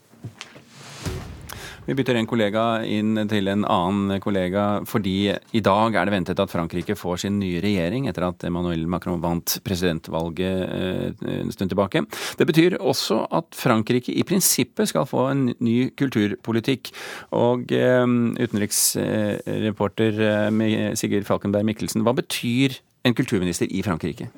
Vi 1.89 1.95
bytter 1.97 2.19
en 2.21 2.27
kollega 2.29 2.63
inn 2.85 3.17
til 3.31 3.49
en 3.49 3.63
annen 3.65 4.21
kollega, 4.21 4.85
fordi 4.85 5.31
i 5.57 5.61
dag 5.65 5.95
er 5.97 6.05
det 6.05 6.13
ventet 6.13 6.41
at 6.43 6.51
Frankrike 6.53 6.93
får 7.01 7.23
sin 7.23 7.39
nye 7.41 7.63
regjering 7.65 8.11
etter 8.11 8.27
at 8.27 8.45
Emmanuel 8.45 8.85
Macron 8.93 9.23
vant 9.23 9.55
presidentvalget 9.65 10.69
eh, 10.69 11.17
en 11.41 11.55
stund 11.55 11.73
tilbake. 11.73 12.03
Det 12.37 12.45
betyr 12.51 12.77
også 12.77 13.23
at 13.41 13.57
Frankrike 13.57 14.13
i 14.13 14.27
prinsippet 14.29 14.93
skal 14.93 15.09
få 15.09 15.31
en 15.31 15.47
ny 15.65 15.79
kulturpolitikk. 15.97 16.93
Og 17.41 17.73
eh, 17.73 18.05
utenriksreporter 18.37 20.21
eh, 20.29 20.93
Sigurd 20.93 21.25
Falkenberg 21.31 21.65
Mikkelsen, 21.73 22.05
hva 22.05 22.13
betyr 22.21 22.77
en 23.09 23.17
kulturminister 23.17 23.65
i 23.73 23.81
Frankrike? 23.87 24.29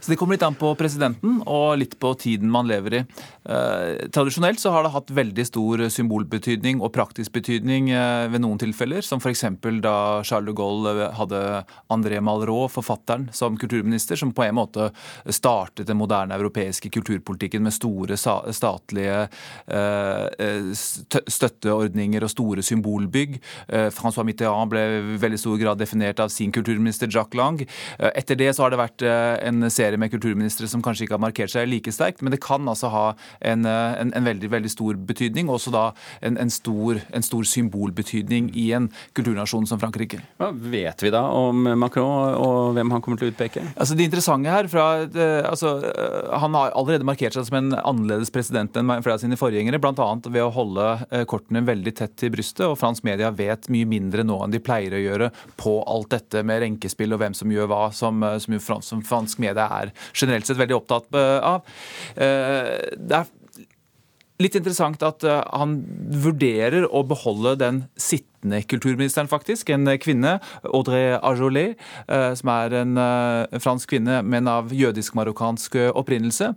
Så 0.00 0.10
Det 0.10 0.16
kommer 0.16 0.36
litt 0.36 0.46
an 0.46 0.54
på 0.58 0.70
presidenten 0.78 1.40
og 1.46 1.78
litt 1.80 1.98
på 1.98 2.12
tiden 2.18 2.50
man 2.50 2.68
lever 2.70 3.00
i. 3.00 3.04
Eh, 3.48 4.08
tradisjonelt 4.12 4.60
så 4.60 4.70
har 4.74 4.84
det 4.84 4.92
hatt 4.92 5.10
veldig 5.14 5.44
stor 5.48 5.82
symbolbetydning 5.88 6.82
og 6.84 6.92
praktisk 6.92 7.32
betydning 7.38 7.88
eh, 7.88 8.26
ved 8.28 8.42
noen 8.44 8.60
tilfeller, 8.60 9.00
som 9.04 9.22
f.eks. 9.22 9.46
da 9.80 9.94
Charles 10.20 10.50
de 10.50 10.54
Gaulle 10.58 10.92
eh, 10.92 11.14
hadde 11.16 11.40
André 11.94 12.20
Malraux, 12.20 12.68
forfatteren, 12.74 13.28
som 13.32 13.56
kulturminister, 13.56 14.20
som 14.20 14.34
på 14.36 14.44
en 14.44 14.58
måte 14.58 14.90
startet 15.32 15.88
den 15.88 15.96
moderne 15.96 16.36
europeiske 16.36 16.90
kulturpolitikken 16.92 17.64
med 17.64 17.72
store 17.72 18.18
statlige 18.18 19.28
støtteordninger 21.38 22.24
og 22.24 22.30
store 22.32 22.62
symbolbygg. 22.64 23.38
François 23.94 24.26
Mitterrand 24.26 24.70
ble 24.72 24.82
i 24.98 25.18
veldig 25.20 25.40
stor 25.40 25.58
grad 25.60 25.80
definert 25.80 26.20
av 26.22 26.32
sin 26.32 26.52
kulturminister 26.54 27.10
Jacques 27.10 27.38
Lang. 27.38 27.60
Etter 27.98 28.38
det 28.38 28.50
så 28.56 28.66
har 28.66 28.74
det 28.74 28.80
vært 28.80 29.04
en 29.06 29.68
serie 29.72 29.87
serie 29.88 30.00
med 30.00 30.12
kulturministre 30.12 30.68
som 30.68 30.82
kanskje 30.84 31.06
ikke 31.06 31.16
har 31.16 31.24
markert 31.24 31.52
seg 31.52 31.68
like 31.68 31.92
sterkt, 31.94 32.22
men 32.22 32.34
det 32.34 32.42
kan 32.44 32.66
altså 32.68 32.90
ha 32.92 33.04
en, 33.40 33.64
eh, 33.66 34.00
en, 34.02 34.12
en 34.16 34.28
veldig, 34.28 34.50
veldig 34.52 34.70
stor 34.72 34.98
betydning, 35.08 35.48
også 35.48 35.72
da 35.74 35.84
en, 36.20 36.38
en, 36.40 36.50
stor, 36.52 37.00
en 37.14 37.24
stor 37.24 37.46
symbolbetydning 37.48 38.50
i 38.58 38.70
en 38.76 38.90
kulturnasjon 39.16 39.68
som 39.68 39.80
Frankrike. 39.80 40.20
Hva 40.40 40.50
vet 40.52 41.04
vi 41.04 41.12
da 41.14 41.24
om 41.34 41.66
Macron 41.78 42.36
og 42.38 42.74
hvem 42.76 42.92
han 42.94 43.04
kommer 43.04 43.20
til 43.20 43.30
å 43.30 43.32
utpeke? 43.32 43.64
Altså 43.76 43.96
Det 43.98 44.08
interessante 44.08 44.52
her 44.52 44.68
fra, 44.70 44.86
det, 45.06 45.28
altså, 45.48 45.78
eh, 45.88 46.38
Han 46.42 46.56
har 46.56 46.74
allerede 46.76 47.06
markert 47.08 47.36
seg 47.36 47.48
som 47.48 47.58
en 47.60 47.72
annerledes 47.78 48.32
president 48.34 48.76
enn 48.76 48.90
flere 49.02 49.16
av 49.18 49.22
sine 49.22 49.38
forgjengere, 49.40 49.80
bl.a. 49.82 50.08
ved 50.28 50.44
å 50.44 50.52
holde 50.54 50.88
eh, 51.10 51.24
kortene 51.28 51.64
veldig 51.66 51.94
tett 52.02 52.16
til 52.20 52.32
brystet. 52.34 52.66
og 52.68 52.78
Fransk 52.80 53.06
media 53.06 53.30
vet 53.34 53.68
mye 53.72 53.88
mindre 53.88 54.24
nå 54.26 54.40
enn 54.44 54.54
de 54.54 54.62
pleier 54.62 54.96
å 54.96 55.02
gjøre 55.02 55.30
på 55.60 55.78
alt 55.88 56.12
dette 56.14 56.44
med 56.46 56.62
renkespill 56.64 57.14
og 57.14 57.22
hvem 57.22 57.36
som 57.36 57.52
gjør 57.52 57.70
hva, 57.70 57.82
som, 57.94 58.22
som, 58.42 58.82
som 58.84 59.02
fransk 59.04 59.40
media 59.42 59.68
er 59.78 59.92
generelt 60.12 60.48
sett 60.48 60.60
veldig 60.60 60.78
opptatt 60.78 61.18
eh, 61.18 61.38
av. 61.54 61.74
Eh, 62.16 62.72
det 62.98 63.20
er 63.22 63.34
litt 64.42 64.58
interessant 64.58 65.02
at 65.06 65.26
eh, 65.26 65.42
han 65.54 65.78
vurderer 66.24 66.86
å 66.88 67.04
beholde 67.06 67.56
den 67.60 67.84
sittende 67.94 68.27
kulturministeren, 68.68 69.28
faktisk. 69.30 69.70
En 69.74 69.88
kvinne, 70.00 70.38
Audrey 70.64 71.16
Ajolet, 71.16 71.78
som 72.38 72.50
er 72.52 72.76
en 72.80 73.00
fransk 73.62 73.94
kvinne, 73.94 74.20
men 74.22 74.48
av 74.50 74.72
jødisk-marokkansk 74.74 75.76
opprinnelse. 75.98 76.50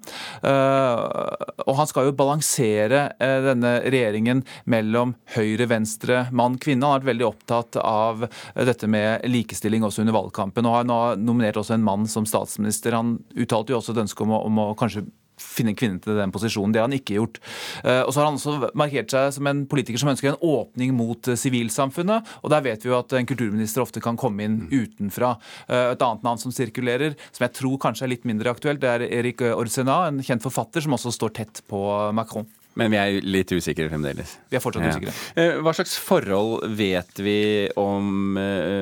Og 0.45 1.77
han 1.77 1.89
skal 1.89 2.09
jo 2.09 2.15
balansere 2.17 3.07
denne 3.19 3.73
regjeringen 3.85 4.43
mellom 4.69 5.15
høyre, 5.35 5.67
venstre, 5.71 6.25
mann, 6.31 6.59
kvinne. 6.61 6.85
Han 6.85 6.97
har 6.97 7.01
vært 7.01 7.11
veldig 7.13 7.29
opptatt 7.29 7.79
av 7.81 8.27
dette 8.55 8.89
med 8.91 9.25
likestilling 9.29 9.85
også 9.87 10.05
under 10.05 10.17
valgkampen, 10.17 10.67
og 10.67 10.79
har 10.79 10.87
nå 10.89 10.99
nominert 11.21 11.59
også 11.61 11.77
en 11.77 11.87
mann 11.87 12.07
som 12.09 12.27
statsminister. 12.29 12.95
Han 12.97 13.17
uttalte 13.35 13.73
jo 13.73 13.81
også 13.81 13.95
et 13.95 14.03
ønske 14.05 14.25
om 14.25 14.35
å, 14.35 14.43
om 14.47 14.61
å 14.63 14.71
kanskje 14.77 15.05
finne 15.41 15.73
en 15.73 15.79
kvinne 15.79 16.01
til 16.01 16.19
den 16.19 16.33
posisjonen. 16.33 16.73
Det 16.73 16.81
har 16.81 16.87
han 16.89 16.97
ikke 16.97 17.17
gjort. 17.17 17.41
Eh, 17.83 18.01
og 18.05 18.13
så 18.13 18.21
har 18.21 18.29
han 18.29 18.39
også 18.39 18.71
markert 18.77 19.11
seg 19.13 19.33
som 19.37 19.49
en 19.51 19.65
politiker 19.71 20.01
som 20.01 20.11
ønsker 20.13 20.31
en 20.31 20.39
åpning 20.45 20.93
mot 20.97 21.31
eh, 21.31 21.39
sivilsamfunnet. 21.39 22.31
Og 22.41 22.53
der 22.53 22.65
vet 22.65 22.85
vi 22.85 22.91
jo 22.91 22.99
at 22.99 23.13
en 23.17 23.29
kulturminister 23.29 23.83
ofte 23.83 24.03
kan 24.03 24.19
komme 24.19 24.47
inn 24.47 24.61
utenfra. 24.71 25.35
Eh, 25.67 25.91
et 25.95 26.05
annet 26.05 26.25
navn 26.27 26.41
som 26.41 26.55
sirkulerer, 26.55 27.17
som 27.31 27.47
jeg 27.47 27.57
tror 27.59 27.77
kanskje 27.81 28.07
er 28.07 28.15
litt 28.15 28.27
mindre 28.29 28.53
aktuelt, 28.53 28.81
det 28.81 28.89
er 28.91 29.05
Erik 29.09 29.43
Orsena, 29.51 30.05
en 30.07 30.21
kjent 30.25 30.43
forfatter 30.45 30.83
som 30.83 30.97
også 30.97 31.13
står 31.15 31.37
tett 31.41 31.63
på 31.69 31.81
Macron. 32.15 32.47
Men 32.79 32.93
vi 32.93 32.99
er 33.01 33.25
litt 33.25 33.51
usikre 33.51 33.89
fremdeles. 33.91 34.37
Vi 34.47 34.55
er 34.55 34.63
fortsatt 34.63 34.85
ja. 34.87 34.93
usikre. 34.95 35.57
Hva 35.59 35.73
slags 35.75 35.97
forhold 35.99 36.69
vet 36.79 37.19
vi 37.19 37.41
om 37.75 38.37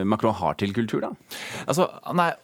Macron 0.06 0.36
har 0.38 0.60
til 0.62 0.76
kultur, 0.78 1.02
da? 1.08 1.10
Altså, 1.66 1.88
han 2.06 2.22
er 2.22 2.38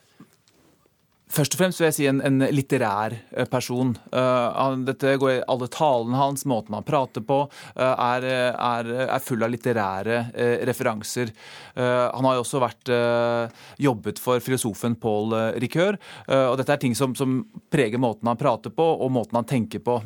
Først 1.36 1.56
og 1.56 1.60
fremst 1.60 1.82
vil 1.82 1.90
jeg 1.90 1.96
si 1.98 2.08
en, 2.10 2.22
en 2.24 2.44
litterær 2.54 3.16
eh, 3.16 3.48
person. 3.52 3.94
Uh, 4.14 4.76
dette 4.88 5.16
går, 5.20 5.32
i 5.34 5.44
Alle 5.52 5.68
talene 5.72 6.20
hans, 6.20 6.46
måten 6.48 6.78
han 6.78 6.86
prater 6.88 7.24
på, 7.26 7.42
uh, 7.50 7.82
er, 7.82 8.28
er, 8.54 8.92
er, 9.08 9.24
full 9.24 9.44
av 9.44 9.52
litterære 9.52 10.22
uh, 10.32 10.56
referanser. 10.68 11.32
han 11.76 12.24
har 12.24 12.38
jo 12.38 12.42
også 12.44 12.60
vært 12.62 12.90
jobbet 13.82 14.20
for 14.22 14.40
filosofen 14.40 14.94
Paul 14.96 15.34
Ricœur. 15.60 15.98
og 16.30 16.56
dette 16.60 16.72
er 16.72 16.80
ting 16.80 16.94
som, 16.96 17.16
som, 17.20 17.42
preger 17.72 18.00
måten 18.00 18.30
han 18.30 18.40
prater 18.40 18.72
på, 18.72 18.86
og 19.04 19.12
måten 19.12 19.36
han 19.36 19.48
tenker 19.50 19.82
på. 19.84 19.98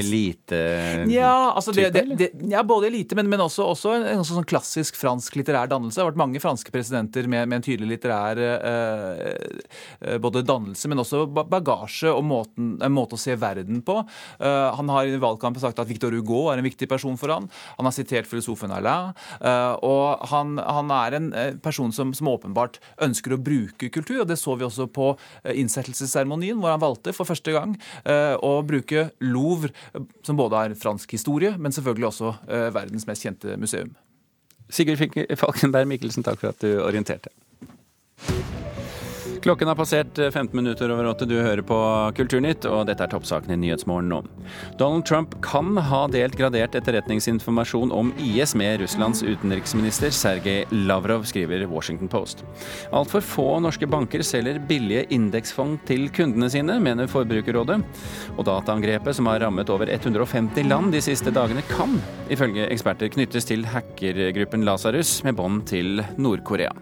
Elite 0.00 0.60
ja, 1.12 1.52
altså 1.52 1.74
det, 1.76 1.90
det, 1.92 2.04
det, 2.16 2.30
ja, 2.48 2.62
både 2.64 2.88
elite, 2.88 3.18
men, 3.18 3.28
men 3.28 3.42
også, 3.44 3.66
også, 3.74 3.92
en, 3.98 4.06
en, 4.14 4.24
sånn 4.24 4.48
klassisk 4.48 4.96
fransk 4.96 5.36
litterær 5.36 5.68
dannelse. 5.68 5.98
Det 5.98 6.04
har 6.04 6.12
vært 6.14 6.22
mange 6.22 6.42
franske 6.42 6.72
presidenter 6.72 7.28
med, 7.28 7.44
med 7.50 7.60
en 7.60 7.66
tydelig 7.68 7.98
litterær 7.98 8.40
Eh, 10.00 10.13
både 10.22 10.44
dannelse, 10.46 10.88
men 10.90 11.00
også 11.02 11.24
bagasje 11.28 12.12
og 12.12 12.24
måten, 12.26 12.74
en 12.84 12.94
måte 12.94 13.18
å 13.18 13.20
se 13.20 13.36
verden 13.40 13.82
på. 13.86 14.00
Eh, 14.38 14.68
han 14.78 14.92
har 14.92 15.08
i 15.08 15.20
valgkampen 15.20 15.62
sagt 15.62 15.80
at 15.82 15.90
Victor 15.90 16.14
Hugo 16.14 16.46
er 16.52 16.60
en 16.60 16.66
viktig 16.66 16.88
person 16.90 17.18
for 17.20 17.32
han. 17.34 17.48
Han 17.78 17.88
har 17.88 17.96
sitert 17.96 18.28
filosofen 18.30 18.74
Alain. 18.74 19.14
Eh, 19.40 19.74
og 19.84 20.24
han, 20.30 20.56
han 20.58 20.92
er 20.94 21.18
en 21.18 21.30
person 21.64 21.92
som, 21.94 22.14
som, 22.16 22.30
åpenbart 22.34 22.80
ønsker 23.04 23.34
å 23.34 23.40
bruke 23.40 23.90
kultur, 23.92 24.22
og 24.22 24.30
det 24.30 24.38
så 24.40 24.56
vi 24.58 24.66
også 24.66 24.88
på 24.90 25.12
innsettelsesseremonien, 25.52 26.58
hvor 26.60 26.72
han 26.72 26.82
valgte 26.82 27.12
for 27.14 27.28
første 27.28 27.52
gang 27.54 27.76
å 28.42 28.52
bruke 28.66 29.08
Louvre, 29.22 29.70
som 30.26 30.38
både 30.38 30.64
er 30.64 30.76
fransk 30.78 31.14
historie, 31.14 31.52
men 31.60 31.74
selvfølgelig 31.74 32.08
også 32.08 32.32
verdens 32.74 33.06
mest 33.08 33.26
kjente 33.26 33.58
museum. 33.60 33.92
Sigurd 34.72 35.02
Falkenberg 35.38 35.88
Mikkelsen, 35.90 36.24
takk 36.26 36.40
for 36.40 36.54
at 36.54 36.64
du 36.64 36.80
orienterte. 36.82 37.32
Klokken 39.44 39.68
har 39.68 39.76
passert 39.76 40.16
15 40.16 40.46
eh, 40.46 40.54
minutter 40.56 40.88
over 40.90 41.04
åtte. 41.04 41.26
Du 41.28 41.34
hører 41.36 41.60
på 41.60 41.76
Kulturnytt, 42.16 42.64
og 42.64 42.86
dette 42.88 43.04
er 43.04 43.10
toppsaken 43.12 43.52
i 43.52 43.58
Nyhetsmorgen 43.60 44.06
nå. 44.08 44.22
Donald 44.80 45.04
Trump 45.04 45.34
kan 45.44 45.76
ha 45.76 45.98
delt 46.08 46.38
gradert 46.38 46.72
etterretningsinformasjon 46.78 47.92
om 47.92 48.14
IS 48.24 48.54
med 48.56 48.80
Russlands 48.80 49.20
utenriksminister 49.20 50.14
Sergej 50.16 50.64
Lavrov, 50.88 51.26
skriver 51.28 51.66
Washington 51.68 52.08
Post. 52.08 52.40
Altfor 52.88 53.20
få 53.20 53.46
norske 53.66 53.84
banker 53.84 54.24
selger 54.24 54.62
billige 54.64 55.04
indeksfond 55.12 55.76
til 55.90 56.08
kundene 56.16 56.48
sine, 56.48 56.78
mener 56.80 57.12
Forbrukerrådet. 57.12 57.82
Og 58.38 58.48
dataangrepet 58.48 59.20
som 59.20 59.28
har 59.28 59.44
rammet 59.44 59.68
over 59.76 59.92
150 59.92 60.72
land 60.72 60.96
de 60.96 61.04
siste 61.04 61.34
dagene, 61.36 61.66
kan 61.68 62.00
ifølge 62.32 62.70
eksperter 62.72 63.12
knyttes 63.12 63.52
til 63.52 63.68
hackergruppen 63.76 64.64
Lasarus 64.64 65.18
med 65.28 65.36
bånd 65.36 65.66
til 65.68 66.00
Nord-Korea. 66.16 66.72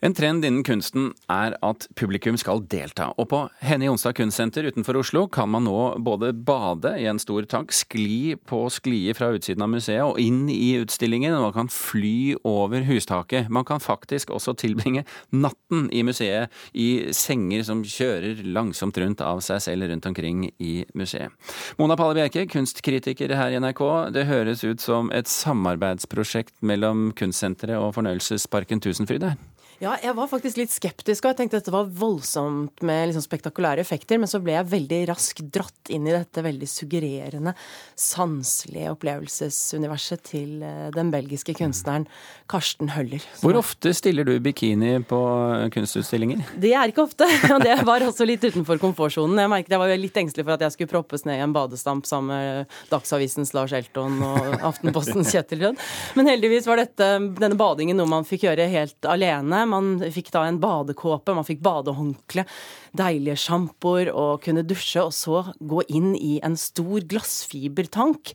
En 0.00 0.14
trend 0.14 0.44
innen 0.46 0.62
kunsten 0.62 1.08
er 1.26 1.56
at 1.66 1.88
publikum 1.98 2.36
skal 2.38 2.60
delta, 2.70 3.08
og 3.18 3.26
på 3.32 3.38
Henny 3.66 3.88
Jonstad 3.88 4.14
kunstsenter 4.14 4.68
utenfor 4.70 5.00
Oslo 5.00 5.24
kan 5.26 5.50
man 5.50 5.64
nå 5.66 5.96
både 6.06 6.30
bade 6.46 6.92
i 7.02 7.08
en 7.10 7.18
stor 7.18 7.48
tank, 7.50 7.74
skli 7.74 8.36
på 8.46 8.60
sklier 8.70 9.18
fra 9.18 9.32
utsiden 9.34 9.64
av 9.66 9.72
museet 9.72 10.04
og 10.06 10.20
inn 10.22 10.44
i 10.54 10.76
utstillingen, 10.78 11.34
og 11.34 11.48
man 11.48 11.56
kan 11.56 11.72
fly 11.74 12.36
over 12.46 12.86
hustaket. 12.86 13.50
Man 13.50 13.66
kan 13.66 13.82
faktisk 13.82 14.30
også 14.30 14.54
tilbringe 14.62 15.02
natten 15.34 15.90
i 15.90 16.04
museet 16.06 16.54
i 16.78 17.10
senger 17.10 17.66
som 17.66 17.82
kjører 17.82 18.46
langsomt 18.46 19.02
rundt 19.02 19.26
av 19.26 19.42
seg 19.42 19.66
selv 19.66 19.90
rundt 19.90 20.06
omkring 20.06 20.46
i 20.62 20.72
museet. 20.94 21.34
Mona 21.82 21.98
Palle 21.98 22.20
Bjerke, 22.20 22.46
kunstkritiker 22.46 23.34
her 23.34 23.50
i 23.50 23.58
NRK. 23.58 23.82
Det 24.14 24.28
høres 24.30 24.62
ut 24.62 24.78
som 24.78 25.10
et 25.10 25.26
samarbeidsprosjekt 25.26 26.54
mellom 26.62 27.08
Kunstsenteret 27.18 27.82
og 27.82 27.96
Fornøyelsesparken 27.98 28.86
Tusenfryd 28.86 29.32
her? 29.32 29.40
Ja, 29.78 29.92
jeg 30.02 30.10
var 30.18 30.26
faktisk 30.26 30.58
litt 30.58 30.72
skeptisk, 30.74 31.22
og 31.22 31.30
jeg 31.30 31.38
tenkte 31.38 31.60
dette 31.60 31.70
var 31.70 31.86
voldsomt 32.00 32.80
med 32.82 33.12
liksom 33.12 33.22
spektakulære 33.22 33.84
effekter, 33.84 34.18
men 34.18 34.26
så 34.26 34.40
ble 34.42 34.56
jeg 34.56 34.66
veldig 34.72 34.96
raskt 35.06 35.52
dratt 35.54 35.92
inn 35.94 36.08
i 36.08 36.14
dette 36.16 36.42
veldig 36.42 36.66
suggererende, 36.66 37.52
sanselige 37.94 38.90
opplevelsesuniverset 38.96 40.24
til 40.26 40.64
eh, 40.66 40.88
den 40.96 41.12
belgiske 41.14 41.54
kunstneren 41.60 42.08
Karsten 42.50 42.90
Høller. 42.96 43.22
Hvor 43.38 43.60
ofte 43.60 43.92
stiller 43.94 44.26
du 44.26 44.32
bikini 44.42 44.96
på 45.06 45.20
kunstutstillinger? 45.76 46.42
Det 46.58 46.74
er 46.74 46.90
ikke 46.90 47.04
ofte, 47.06 47.30
og 47.54 47.62
det 47.62 47.78
var 47.86 48.02
også 48.08 48.26
litt 48.26 48.48
utenfor 48.48 48.82
komfortsonen. 48.82 49.38
Jeg 49.44 49.54
merket 49.54 49.76
jeg 49.76 49.82
var 49.84 49.94
litt 49.94 50.20
engstelig 50.24 50.48
for 50.48 50.56
at 50.56 50.66
jeg 50.66 50.74
skulle 50.74 50.94
proppes 50.96 51.22
ned 51.28 51.38
i 51.38 51.46
en 51.46 51.54
badestamp 51.54 52.10
sammen 52.10 52.34
med 52.34 52.80
Dagsavisens 52.90 53.54
Lars 53.54 53.76
Elton 53.78 54.18
og 54.26 54.58
Aftenpostens 54.72 55.30
Kjetil 55.36 55.68
Rød. 55.68 55.86
Men 56.18 56.34
heldigvis 56.34 56.66
var 56.66 56.82
dette, 56.82 57.12
denne 57.38 57.62
badingen 57.62 58.02
noe 58.02 58.10
man 58.10 58.26
fikk 58.26 58.48
gjøre 58.50 58.66
helt 58.74 59.12
alene. 59.14 59.67
Man 59.68 59.96
fikk 60.14 60.32
da 60.34 60.44
en 60.48 60.60
badekåpe, 60.62 61.34
man 61.36 61.46
fikk 61.46 61.62
badehåndkle, 61.64 62.46
deilige 62.98 63.38
sjampoer 63.44 64.10
og 64.14 64.42
kunne 64.44 64.66
dusje, 64.66 65.04
og 65.04 65.14
så 65.14 65.44
gå 65.60 65.84
inn 65.92 66.14
i 66.16 66.38
en 66.44 66.56
stor 66.58 67.04
glassfibertank. 67.08 68.34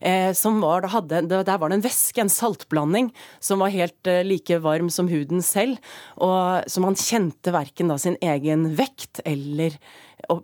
Eh, 0.00 0.32
som 0.32 0.62
var, 0.64 0.86
hadde, 0.88 1.26
der 1.28 1.58
var 1.60 1.68
det 1.68 1.76
en 1.76 1.84
væske, 1.84 2.22
en 2.22 2.32
saltblanding, 2.32 3.10
som 3.44 3.60
var 3.60 3.74
helt 3.74 4.08
eh, 4.08 4.22
like 4.24 4.56
varm 4.64 4.88
som 4.92 5.10
huden 5.12 5.44
selv. 5.44 5.76
Og 6.16 6.64
så 6.70 6.80
man 6.80 6.96
kjente 6.96 7.52
verken 7.52 7.92
da 7.92 7.98
sin 8.00 8.16
egen 8.24 8.70
vekt 8.78 9.20
eller 9.28 9.76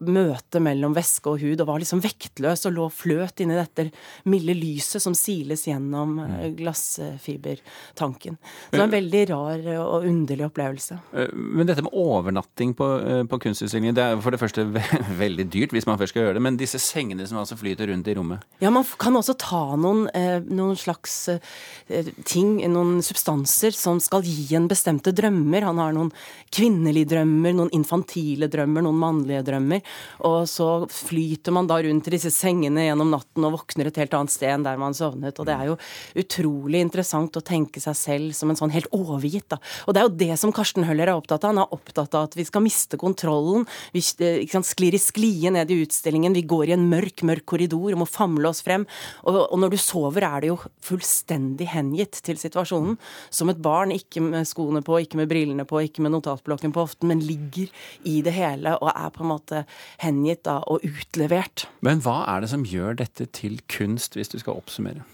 møte 0.00 0.60
mellom 0.62 0.94
væske 0.96 1.30
og 1.32 1.40
hud, 1.42 1.60
og 1.62 1.68
var 1.70 1.82
liksom 1.82 2.02
vektløs 2.04 2.66
og 2.68 2.74
lå 2.76 2.86
fløt 2.92 3.42
inni 3.44 3.56
dette 3.58 3.88
milde 4.28 4.54
lyset 4.56 5.02
som 5.02 5.14
siles 5.16 5.66
gjennom 5.68 6.18
eh, 6.24 6.50
glassfibertanken. 6.58 8.36
Så 8.36 8.70
det 8.72 8.78
var 8.80 8.88
en 8.88 8.94
veldig 8.96 9.22
rar 9.30 9.66
eh, 9.72 9.80
og 9.82 10.06
underlig 10.08 10.46
opplevelse. 10.46 10.98
Eh, 11.12 11.32
Men 11.34 11.66
dette 11.68 11.84
med 11.86 11.94
overnatting 11.96 12.74
på, 12.78 12.88
eh, 13.00 13.22
på 13.28 13.38
kunstutstillingen, 13.46 13.94
det 13.96 14.04
er 14.04 14.20
for 14.24 14.34
det 14.34 14.40
første 14.42 14.66
ve 14.74 14.82
veldig 15.22 15.48
dyrt 15.52 15.74
hvis 15.76 15.86
man 15.88 15.98
først 16.00 16.14
skal 16.14 16.26
gjøre 16.26 16.38
det, 16.38 16.44
men 16.46 16.58
disse 16.60 16.80
sengene 16.82 17.26
som 17.28 17.40
altså 17.40 17.58
flyter 17.58 17.90
rundt 17.92 18.08
i 18.10 18.14
rommet 18.16 18.44
Ja, 18.62 18.70
man 18.74 18.86
kan 18.98 19.16
også 19.18 19.36
ta 19.40 19.62
noen, 19.80 20.06
eh, 20.16 20.40
noen 20.46 20.76
slags 20.78 21.16
eh, 21.32 22.10
ting, 22.26 22.58
noen 22.72 23.00
substanser, 23.04 23.74
som 23.76 24.00
skal 24.02 24.24
gi 24.26 24.48
en 24.56 24.68
bestemte 24.70 25.12
drømmer. 25.16 25.66
Han 25.66 25.80
har 25.82 25.94
noen 25.96 26.12
kvinnelige 26.54 27.10
drømmer, 27.14 27.54
noen 27.56 27.72
infantile 27.76 28.48
drømmer, 28.52 28.84
noen 28.86 29.00
mannlige 29.00 29.44
drømmer. 29.46 29.75
Og 30.26 30.46
så 30.50 30.68
flyter 30.90 31.54
man 31.54 31.68
da 31.70 31.78
rundt 31.82 32.08
i 32.08 32.14
disse 32.16 32.32
sengene 32.34 32.86
gjennom 32.86 33.12
natten 33.14 33.46
og 33.46 33.58
våkner 33.58 33.90
et 33.90 34.00
helt 34.02 34.16
annet 34.16 34.34
sted 34.34 34.52
enn 34.52 34.66
der 34.66 34.80
man 34.80 34.96
sovnet. 34.96 35.38
Og 35.40 35.48
det 35.48 35.56
er 35.56 35.70
jo 35.70 35.78
utrolig 36.22 36.82
interessant 36.84 37.36
å 37.38 37.44
tenke 37.44 37.82
seg 37.82 37.98
selv 37.98 38.36
som 38.36 38.52
en 38.52 38.58
sånn 38.58 38.74
helt 38.74 38.90
overgitt, 38.96 39.48
da. 39.52 39.60
Og 39.86 39.94
det 39.94 40.02
er 40.02 40.08
jo 40.08 40.16
det 40.22 40.40
som 40.40 40.54
Karsten 40.54 40.86
Høller 40.88 41.10
er 41.10 41.20
opptatt 41.20 41.44
av. 41.44 41.54
Han 41.54 41.64
er 41.64 41.74
opptatt 41.76 42.16
av 42.16 42.28
at 42.28 42.36
vi 42.38 42.46
skal 42.48 42.64
miste 42.64 42.98
kontrollen. 43.00 43.66
Vi 43.94 44.02
kan 44.02 44.40
ikke 44.42 44.58
sant, 44.58 44.70
sklir 44.70 44.96
i 44.96 45.02
sklie 45.02 45.52
ned 45.54 45.70
i 45.72 45.80
utstillingen. 45.84 46.36
Vi 46.36 46.46
går 46.48 46.70
i 46.70 46.76
en 46.76 46.88
mørk, 46.90 47.24
mørk 47.26 47.46
korridor 47.54 47.92
og 47.92 48.02
må 48.02 48.08
famle 48.10 48.50
oss 48.50 48.62
frem. 48.66 48.86
Og, 49.24 49.38
og 49.44 49.60
når 49.62 49.74
du 49.74 49.78
sover, 49.80 50.26
er 50.26 50.44
det 50.44 50.52
jo 50.52 50.58
fullstendig 50.84 51.68
hengitt 51.72 52.20
til 52.26 52.40
situasjonen. 52.40 52.98
Som 53.30 53.52
et 53.52 53.62
barn, 53.62 53.94
ikke 53.94 54.22
med 54.24 54.48
skoene 54.48 54.82
på, 54.86 55.00
ikke 55.02 55.20
med 55.20 55.30
brillene 55.30 55.66
på, 55.68 55.80
ikke 55.86 56.04
med 56.04 56.14
notatblokken 56.16 56.74
på 56.74 56.86
hoften, 56.86 57.10
men 57.10 57.24
ligger 57.24 57.70
i 58.08 58.20
det 58.26 58.34
hele 58.36 58.76
og 58.80 58.90
er 58.92 59.12
på 59.14 59.24
en 59.24 59.32
måte 59.32 59.55
hengitt 60.02 60.44
da, 60.48 60.58
og 60.66 60.84
utlevert. 60.86 61.66
Men 61.86 62.02
hva 62.04 62.22
er 62.34 62.44
det 62.44 62.52
som 62.52 62.66
gjør 62.68 62.98
dette 63.02 63.28
til 63.36 63.58
kunst, 63.72 64.18
hvis 64.18 64.32
du 64.32 64.38
skal 64.42 64.58
oppsummere? 64.60 65.04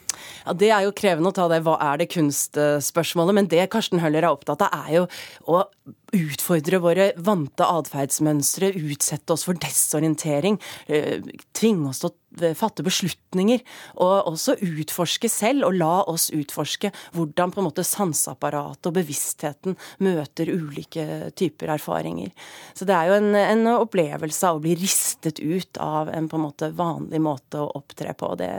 Ja, 0.46 0.52
Det 0.52 0.70
er 0.70 0.84
jo 0.86 0.94
krevende 0.96 1.32
å 1.32 1.36
ta 1.36 1.48
det 1.50 1.62
hva 1.66 1.78
er 1.82 2.02
det 2.02 2.10
kunstspørsmålet, 2.12 3.34
men 3.38 3.50
det 3.52 3.64
Karsten 3.72 4.02
Høller 4.02 4.26
er 4.26 4.34
opptatt 4.34 4.62
av, 4.66 4.84
er 4.86 5.02
jo 5.02 5.06
å 5.50 5.64
utfordre 6.12 6.80
våre 6.82 7.10
vante 7.16 7.66
atferdsmønstre, 7.66 8.72
utsette 8.76 9.32
oss 9.32 9.46
for 9.48 9.58
desorientering, 9.60 10.60
eh, 10.86 11.22
tvinge 11.56 11.88
oss 11.88 12.02
til 12.02 12.12
å 12.12 12.16
fatte 12.56 12.84
beslutninger, 12.84 13.60
og 14.00 14.28
også 14.32 14.56
utforske 14.64 15.28
selv, 15.30 15.66
og 15.68 15.76
la 15.76 16.02
oss 16.08 16.30
utforske 16.32 16.92
hvordan 17.12 17.52
på 17.52 17.60
en 17.60 17.68
måte 17.68 17.84
sanseapparatet 17.84 18.88
og 18.88 18.96
bevisstheten 18.96 19.76
møter 20.04 20.48
ulike 20.52 21.32
typer 21.36 21.74
erfaringer. 21.76 22.32
Så 22.74 22.88
det 22.88 22.96
er 22.96 23.10
jo 23.10 23.18
en, 23.20 23.36
en 23.36 23.66
opplevelse 23.74 24.48
av 24.48 24.58
å 24.58 24.64
bli 24.64 24.76
ristet 24.80 25.42
ut 25.42 25.80
av 25.82 26.08
en 26.12 26.28
på 26.28 26.38
en 26.38 26.46
måte 26.46 26.70
vanlig 26.76 27.20
måte 27.22 27.60
å 27.60 27.68
opptre 27.76 28.14
på. 28.16 28.32
Det, 28.40 28.50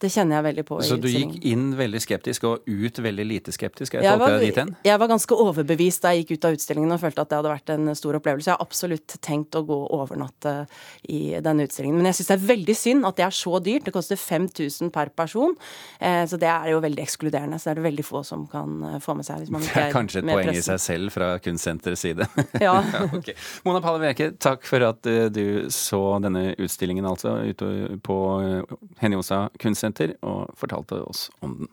det 0.00 0.12
kjenner 0.12 0.38
jeg 0.38 0.48
veldig 0.48 0.66
på 0.68 0.80
Så 0.86 0.98
du 1.00 1.10
gikk 1.10 1.36
inn 1.48 1.72
veldig 1.78 2.00
skeptisk 2.02 2.48
og 2.48 2.66
ut 2.66 3.02
veldig 3.02 3.28
lite 3.28 3.54
skeptisk? 3.54 3.98
Jeg 3.98 4.08
Jeg 4.08 4.18
var, 4.18 4.40
jeg 4.84 4.98
var 4.98 5.08
ganske 5.10 5.36
overbevist 5.36 6.02
da 6.02 6.14
jeg 6.14 6.24
gikk 6.24 6.38
ut 6.38 6.48
av 6.48 6.56
utstillingen 6.56 6.81
og 6.90 7.00
følte 7.02 7.22
at 7.22 7.30
det 7.30 7.38
hadde 7.38 7.52
vært 7.52 7.72
en 7.74 7.92
stor 7.94 8.18
opplevelse. 8.18 8.50
Jeg 8.50 8.56
har 8.56 8.64
absolutt 8.64 9.16
tenkt 9.22 9.54
å 9.54 9.62
gå 9.68 9.78
og 9.84 9.94
overnatte 10.00 10.54
i 11.12 11.38
denne 11.44 11.68
utstillingen. 11.68 12.00
Men 12.00 12.10
jeg 12.10 12.18
syns 12.18 12.32
det 12.32 12.36
er 12.38 12.48
veldig 12.50 12.76
synd 12.78 13.06
at 13.06 13.20
det 13.20 13.26
er 13.28 13.36
så 13.36 13.60
dyrt. 13.62 13.86
Det 13.86 13.94
koster 13.94 14.20
5000 14.20 14.92
per 14.94 15.12
person. 15.14 15.54
Eh, 16.00 16.24
så 16.26 16.40
det 16.40 16.50
er 16.50 16.72
jo 16.72 16.82
veldig 16.82 17.04
ekskluderende. 17.04 17.60
Så 17.60 17.70
det 17.70 17.74
er 17.74 17.80
det 17.82 17.86
veldig 17.88 18.06
få 18.08 18.24
som 18.26 18.46
kan 18.50 18.82
eh, 18.90 18.98
få 19.04 19.16
med 19.18 19.28
seg. 19.28 19.44
Hvis 19.44 19.54
man 19.54 19.66
Det 19.66 19.86
er 19.86 19.94
kanskje 19.94 20.22
et 20.22 20.28
poeng 20.28 20.42
poeng 20.42 20.58
i 20.58 20.64
seg 20.64 20.82
selv 20.82 21.14
fra 21.14 21.34
Kunstsenterets 21.42 22.06
side. 22.08 22.28
Ja. 22.62 22.76
ok. 23.12 23.32
Mona 23.66 23.80
Palle 23.84 24.02
Veke, 24.02 24.32
takk 24.42 24.66
for 24.68 24.84
at 24.86 25.06
eh, 25.10 25.28
du 25.32 25.70
så 25.72 26.02
denne 26.22 26.52
utstillingen 26.56 27.06
altså 27.08 27.38
ute 27.46 27.98
på 28.04 28.18
Henny 29.02 29.18
Osa 29.18 29.46
kunstsenter 29.60 30.16
og 30.22 30.52
fortalte 30.58 31.02
oss 31.04 31.28
om 31.42 31.62
den. 31.62 31.70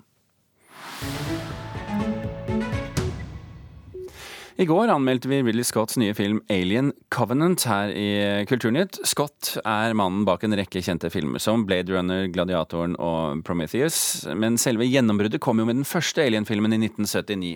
I 4.59 4.65
går 4.67 4.89
anmeldte 4.91 5.29
vi 5.31 5.37
Ridley 5.39 5.63
Scotts 5.63 5.95
nye 5.95 6.11
film 6.11 6.41
Alien 6.51 6.89
Covenant 7.15 7.63
her 7.63 7.93
i 7.95 8.07
Kulturnytt. 8.49 8.97
Scott 9.07 9.53
er 9.61 9.93
mannen 9.95 10.25
bak 10.27 10.43
en 10.43 10.57
rekke 10.59 10.81
kjente 10.83 11.07
filmer 11.13 11.39
som 11.39 11.63
Blade 11.63 11.95
Runner, 11.95 12.25
Gladiatoren 12.27 12.97
og 12.99 13.39
Prometheus. 13.47 14.25
Men 14.35 14.59
selve 14.59 14.83
gjennombruddet 14.83 15.39
kom 15.39 15.63
jo 15.63 15.67
med 15.69 15.79
den 15.79 15.87
første 15.87 16.25
Alien-filmen 16.25 16.75
i 16.75 16.81
1979. 16.89 17.53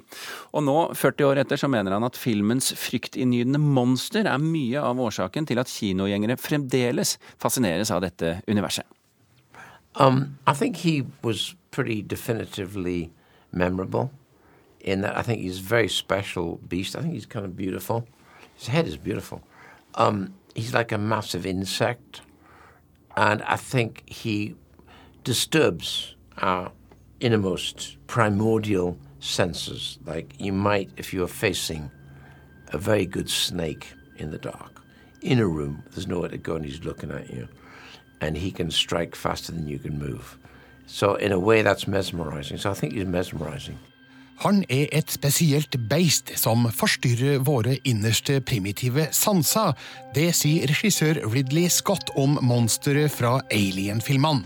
Og 0.56 0.64
nå, 0.64 0.78
40 0.96 1.28
år 1.28 1.44
etter, 1.44 1.60
så 1.60 1.68
mener 1.76 1.98
han 1.98 2.08
at 2.08 2.16
filmens 2.16 2.72
fryktinngytende 2.86 3.60
monster 3.60 4.24
er 4.24 4.40
mye 4.40 4.80
av 4.80 5.04
årsaken 5.04 5.52
til 5.52 5.60
at 5.60 5.76
kinogjengere 5.76 6.40
fremdeles 6.40 7.18
fascineres 7.36 7.92
av 7.92 8.06
dette 8.08 8.38
universet. 8.48 8.88
Um, 10.00 10.38
I 10.48 10.56
think 10.56 10.88
he 10.88 11.02
was 11.20 11.52
pretty 11.70 12.02
definitively 12.02 13.12
memorable 13.52 14.14
in 14.84 15.02
that 15.02 15.18
I 15.18 15.22
think 15.22 15.42
he's 15.42 15.60
a 15.60 15.64
very 15.64 15.88
special 15.88 16.60
beast. 16.68 16.96
I 16.96 17.02
think 17.02 17.14
he's 17.14 17.26
kind 17.26 17.46
of 17.46 17.56
beautiful. 17.56 18.08
His 18.56 18.68
head 18.68 18.86
is 18.86 18.98
beautiful. 18.98 19.42
Um, 19.96 20.34
he's 20.54 20.74
like 20.74 20.92
a 20.92 20.98
massive 20.98 21.46
insect. 21.46 22.22
And 23.16 23.42
I 23.44 23.56
think 23.56 24.04
he 24.08 24.56
disturbs 25.24 26.16
our 26.38 26.72
innermost 27.20 27.98
primordial 28.08 28.98
senses, 29.20 29.98
like 30.06 30.34
you 30.40 30.52
might 30.52 30.90
if 30.98 31.14
you 31.14 31.24
are 31.24 31.28
facing 31.28 31.90
a 32.74 32.78
very 32.78 33.06
good 33.06 33.30
snake 33.30 33.94
in 34.18 34.32
the 34.32 34.38
dark. 34.38 34.82
In 35.22 35.40
a 35.40 35.48
room, 35.48 35.84
there's 35.92 36.08
nowhere 36.08 36.30
to 36.30 36.38
go, 36.38 36.56
and 36.56 36.66
he's 36.66 36.84
looking 36.84 37.12
at 37.12 37.30
you. 37.30 37.48
And 38.20 38.36
he 38.36 38.52
can 38.52 38.72
strike 38.72 39.16
faster 39.16 39.54
than 39.54 39.68
you 39.68 39.80
can 39.80 39.98
move. 39.98 40.38
So, 40.86 41.16
in 41.16 41.32
a 41.32 41.40
way, 41.40 41.62
that's 41.62 41.88
mesmerizing. 41.88 42.58
So, 42.58 42.72
I 42.72 42.74
think 42.74 42.94
he's 42.94 43.06
mesmerizing. 43.06 43.80
Han 44.42 44.64
er 44.70 44.90
et 44.92 45.12
spesielt 45.14 45.76
beist 45.90 46.34
som 46.40 46.66
forstyrrer 46.74 47.44
våre 47.46 47.78
innerste 47.88 48.40
primitive 48.42 49.08
sanser. 49.16 49.76
Det 50.16 50.32
sier 50.36 50.68
regissør 50.72 51.22
Ridley 51.30 51.70
Scott 51.72 52.12
om 52.20 52.40
monsteret 52.42 53.14
fra 53.14 53.38
Alien-filmene. 53.54 54.44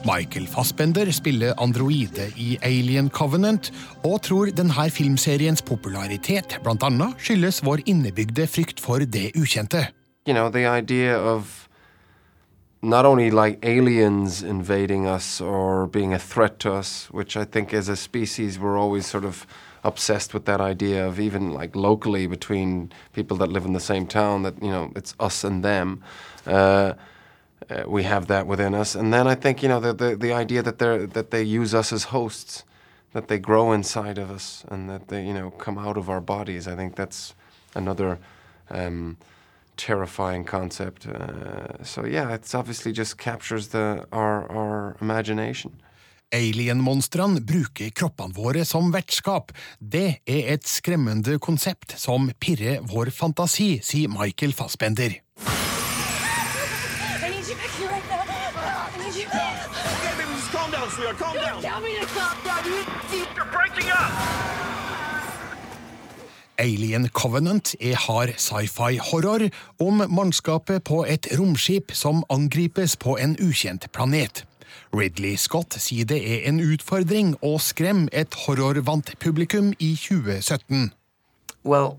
Michael 0.00 0.46
Fassbender 0.48 1.10
spiller 1.12 1.52
androide 1.60 2.30
i 2.40 2.54
Alien 2.64 3.10
Covenant, 3.12 3.68
og 4.02 4.22
tror 4.24 4.50
denne 4.56 4.88
filmseriens 4.90 5.62
popularitet 5.62 6.56
annet 6.64 7.20
skyldes 7.20 7.60
vår 7.62 7.84
innebygde 7.86 8.48
frykt 8.48 8.80
for 8.80 9.04
det 9.04 9.30
ukjente. 9.36 9.90
you 10.26 10.34
know, 10.34 10.48
the 10.48 10.66
idea 10.66 11.18
of 11.18 11.59
not 12.82 13.04
only 13.04 13.30
like 13.30 13.58
aliens 13.64 14.42
invading 14.42 15.06
us 15.06 15.40
or 15.40 15.86
being 15.86 16.14
a 16.14 16.18
threat 16.18 16.58
to 16.60 16.72
us, 16.72 17.10
which 17.10 17.36
I 17.36 17.44
think 17.44 17.74
as 17.74 17.88
a 17.88 17.96
species 17.96 18.58
we're 18.58 18.78
always 18.78 19.06
sort 19.06 19.24
of 19.24 19.46
obsessed 19.84 20.32
with 20.34 20.44
that 20.46 20.60
idea 20.60 21.06
of 21.06 21.20
even 21.20 21.52
like 21.52 21.74
locally 21.76 22.26
between 22.26 22.92
people 23.12 23.36
that 23.38 23.50
live 23.50 23.64
in 23.64 23.72
the 23.72 23.80
same 23.80 24.06
town 24.06 24.42
that, 24.42 24.62
you 24.62 24.70
know, 24.70 24.92
it's 24.96 25.14
us 25.20 25.44
and 25.44 25.62
them. 25.62 26.02
Uh, 26.46 26.94
uh, 27.68 27.84
we 27.86 28.02
have 28.02 28.26
that 28.26 28.46
within 28.46 28.74
us. 28.74 28.94
And 28.94 29.12
then 29.12 29.26
I 29.26 29.34
think, 29.34 29.62
you 29.62 29.68
know, 29.68 29.80
the, 29.80 29.92
the, 29.92 30.16
the 30.16 30.32
idea 30.32 30.62
that 30.62 30.78
they 30.78 31.06
that 31.06 31.30
they 31.30 31.42
use 31.42 31.74
us 31.74 31.92
as 31.92 32.04
hosts, 32.04 32.64
that 33.12 33.28
they 33.28 33.38
grow 33.38 33.72
inside 33.72 34.18
of 34.18 34.30
us 34.30 34.64
and 34.68 34.88
that 34.88 35.08
they, 35.08 35.24
you 35.26 35.34
know, 35.34 35.50
come 35.50 35.78
out 35.78 35.96
of 35.96 36.08
our 36.08 36.20
bodies. 36.20 36.66
I 36.66 36.76
think 36.76 36.96
that's 36.96 37.34
another 37.74 38.18
um, 38.70 39.16
terrifying 39.80 40.44
concept. 40.44 41.06
Uh, 41.06 41.82
so 41.82 42.04
yeah, 42.04 42.34
it's 42.34 42.54
obviously 42.54 42.92
just 42.92 43.16
captures 43.18 43.68
the 43.68 44.04
our 44.12 44.44
our 44.50 44.96
imagination. 45.00 45.72
Alien-monstrene 46.32 47.40
bruker 47.42 47.90
kroppene 47.90 48.34
våre 48.36 48.64
som 48.64 48.92
vertskap. 48.94 49.50
Det 49.80 50.20
er 50.30 50.52
et 50.54 50.68
skremmende 50.68 51.38
konsept 51.42 51.96
som 51.98 52.30
pirrer 52.38 52.84
vår 52.86 53.10
fantasi, 53.10 53.80
sier 53.82 54.08
Michael 54.12 54.52
Fassbender. 54.54 55.10
I 55.10 55.18
need 57.34 57.48
you 57.48 57.56
back 57.58 57.72
here 57.74 57.90
right 57.90 58.06
now. 58.10 58.22
I 58.94 58.98
need 59.02 59.16
you. 59.18 59.26
Okay, 59.26 60.12
baby, 60.20 60.34
just 60.38 60.52
calm 60.54 60.70
down, 60.70 60.88
sweetheart. 60.94 61.18
Calm 61.18 61.34
down. 61.34 61.62
Tell 61.62 61.80
me 61.80 61.98
to 61.98 62.06
Alien 66.60 67.08
Covenant 67.08 67.74
er 67.80 67.96
hard 67.96 68.34
sci-fi-horror 68.36 69.48
om 69.80 70.02
mannskapet 70.12 70.84
på 70.84 71.04
et 71.08 71.26
romskip 71.38 71.92
som 71.96 72.20
angripes 72.28 72.96
på 73.00 73.16
en 73.16 73.36
ukjent 73.40 73.88
planet. 73.92 74.44
Ridley 74.92 75.36
Scott 75.36 75.74
sier 75.80 76.04
det 76.04 76.20
er 76.20 76.44
en 76.50 76.60
utfordring 76.60 77.32
å 77.40 77.56
skremme 77.62 78.10
et 78.12 78.36
horrorvant 78.44 79.14
publikum 79.24 79.72
i 79.78 79.94
2017. 79.96 80.92
Well, 81.64 81.98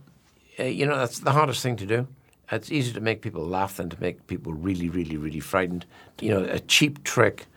uh, 0.60 0.66
you 0.66 0.86
know, 0.86 0.98
that's 0.98 1.20
the 1.20 1.32
hardest 1.32 1.64
thing 1.64 1.78
to 1.78 1.86
do. 1.86 2.08
It's 2.52 2.72
easier 2.72 2.94
to 2.94 3.02
make 3.02 3.22
people 3.22 3.44
laugh 3.44 3.78
than 3.78 3.90
to 3.90 3.98
make 4.00 4.28
people 4.28 4.54
really, 4.54 4.90
really, 4.90 5.18
really 5.18 5.40
frightened. 5.40 5.86
You 6.22 6.32
know, 6.36 6.44
a 6.44 6.60
cheap 6.60 7.04
trick 7.04 7.48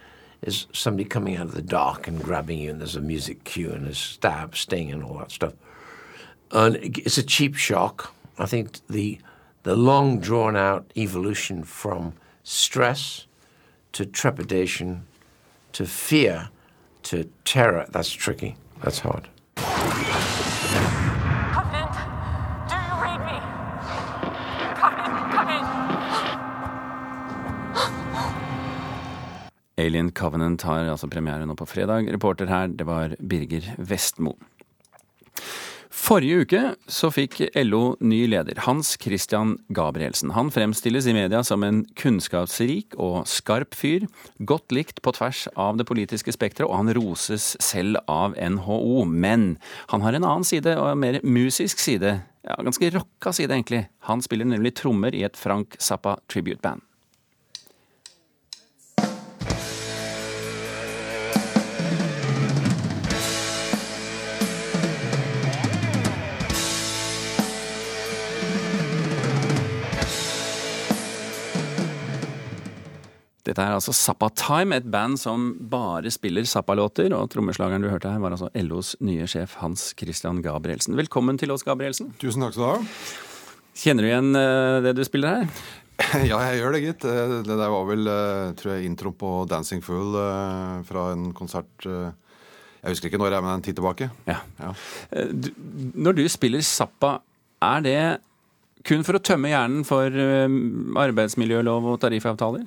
is 0.42 0.66
somebody 0.72 1.04
coming 1.04 1.36
out 1.36 1.46
of 1.46 1.54
the 1.54 1.62
dark 1.62 2.08
and 2.08 2.22
grabbing 2.22 2.60
you, 2.60 2.70
and 2.70 2.80
there's 2.80 2.96
a 2.96 3.00
music 3.00 3.44
cue 3.44 3.72
and 3.72 3.88
a 3.88 3.94
stab, 3.94 4.56
sting, 4.56 4.92
and 4.92 5.02
all 5.02 5.18
that 5.18 5.32
stuff. 5.32 5.52
And 6.50 6.76
it's 6.76 7.18
a 7.18 7.22
cheap 7.22 7.54
shock. 7.56 8.14
I 8.38 8.46
think 8.46 8.80
the 8.88 9.18
the 9.62 9.74
long 9.74 10.20
drawn 10.20 10.56
out 10.56 10.90
evolution 10.96 11.64
from 11.64 12.12
stress 12.42 13.26
to 13.92 14.04
trepidation 14.04 15.06
to 15.72 15.86
fear 15.86 16.48
to 17.02 17.24
terror 17.44 17.86
that's 17.90 18.10
tricky. 18.10 18.56
That's 18.82 18.98
hard. 18.98 19.28
Covenant, 21.54 21.94
do 22.68 22.76
you 22.76 22.94
read 23.02 23.20
me? 23.24 23.38
Covenant, 24.76 25.32
come 25.32 25.48
in. 25.48 25.64
Alien 29.84 30.10
Covenant 30.12 30.62
har 30.62 30.84
altså 30.84 31.08
premiere 31.08 31.46
nå 31.46 31.54
på 31.56 31.66
fredag. 31.66 32.12
Reporter 32.12 32.46
her, 32.46 32.66
det 32.68 32.84
var 32.86 33.16
Birger 33.18 33.74
Vestmo. 33.78 34.32
Forrige 36.04 36.42
uke 36.44 36.58
så 36.92 37.08
fikk 37.08 37.38
LO 37.56 37.94
ny 38.04 38.26
leder, 38.28 38.58
Hans 38.66 38.90
Christian 39.00 39.54
Gabrielsen. 39.72 40.34
Han 40.36 40.50
fremstilles 40.52 41.06
i 41.08 41.14
media 41.16 41.40
som 41.48 41.64
en 41.64 41.78
kunnskapsrik 41.96 42.92
og 43.00 43.22
skarp 43.30 43.72
fyr, 43.72 44.04
godt 44.36 44.74
likt 44.76 45.00
på 45.00 45.14
tvers 45.16 45.46
av 45.56 45.78
det 45.80 45.86
politiske 45.88 46.34
spekteret, 46.36 46.68
og 46.68 46.76
han 46.76 46.92
roses 46.98 47.54
selv 47.64 48.02
av 48.04 48.36
NHO. 48.36 49.06
Men 49.08 49.54
han 49.94 50.04
har 50.04 50.18
en 50.18 50.28
annen 50.28 50.44
side, 50.44 50.76
og 50.76 50.90
en 50.90 51.00
mer 51.06 51.22
musisk 51.24 51.80
side. 51.80 52.18
Ja, 52.44 52.58
ganske 52.60 52.92
rocka 52.98 53.32
side, 53.32 53.56
egentlig. 53.56 53.86
Han 54.04 54.20
spiller 54.20 54.50
nemlig 54.50 54.74
trommer 54.82 55.16
i 55.16 55.24
et 55.24 55.40
Frank 55.40 55.80
Zappa 55.80 56.18
tribute-band. 56.28 56.84
Dette 73.44 73.60
er 73.60 73.74
altså 73.76 73.92
Zappa 73.92 74.30
Time, 74.32 74.78
et 74.80 74.86
band 74.88 75.18
som 75.20 75.50
bare 75.68 76.08
spiller 76.12 76.46
Zappa-låter. 76.48 77.12
Og 77.12 77.28
trommeslageren 77.32 77.84
du 77.84 77.90
hørte 77.92 78.08
her, 78.08 78.22
var 78.22 78.32
altså 78.32 78.48
LOs 78.56 78.94
nye 79.04 79.26
sjef 79.28 79.58
Hans 79.60 79.90
Christian 80.00 80.38
Gabrielsen. 80.44 80.96
Velkommen 80.96 81.36
til 81.40 81.52
oss, 81.52 81.64
Gabrielsen. 81.66 82.14
Tusen 82.22 82.40
takk 82.40 82.54
skal 82.56 82.64
du 82.64 82.70
ha. 82.70 83.24
Kjenner 83.76 84.06
du 84.06 84.08
igjen 84.08 84.38
eh, 84.38 84.78
det 84.86 84.94
du 84.96 85.04
spiller 85.06 85.40
her? 85.42 85.48
Ja, 86.26 86.40
jeg 86.48 86.58
gjør 86.62 86.72
det, 86.74 86.80
gitt. 86.86 87.04
Eh, 87.06 87.34
Det 87.44 87.54
der 87.60 87.70
var 87.70 87.84
vel, 87.86 88.08
eh, 88.10 88.54
tror 88.58 88.72
jeg, 88.74 88.88
intro 88.88 89.12
på 89.14 89.32
Dancing 89.50 89.84
Fool 89.84 90.16
fra 90.88 91.04
en 91.12 91.28
konsert 91.36 91.84
Jeg 91.86 92.88
husker 92.94 93.10
ikke 93.12 93.20
når, 93.20 93.36
jeg, 93.36 93.44
men 93.44 93.52
en 93.58 93.66
tid 93.68 93.76
tilbake. 93.76 94.08
Ja. 94.26 94.38
Ja. 94.58 94.72
Du, 95.36 95.50
når 95.94 96.16
du 96.16 96.24
spiller 96.32 96.64
Zappa, 96.64 97.18
er 97.62 97.84
det 97.84 97.98
kun 98.84 99.04
for 99.04 99.16
å 99.16 99.22
tømme 99.24 99.52
hjernen 99.52 99.84
for 99.88 100.12
arbeidsmiljølov 101.00 101.86
og 101.92 102.00
tariffavtaler? 102.02 102.66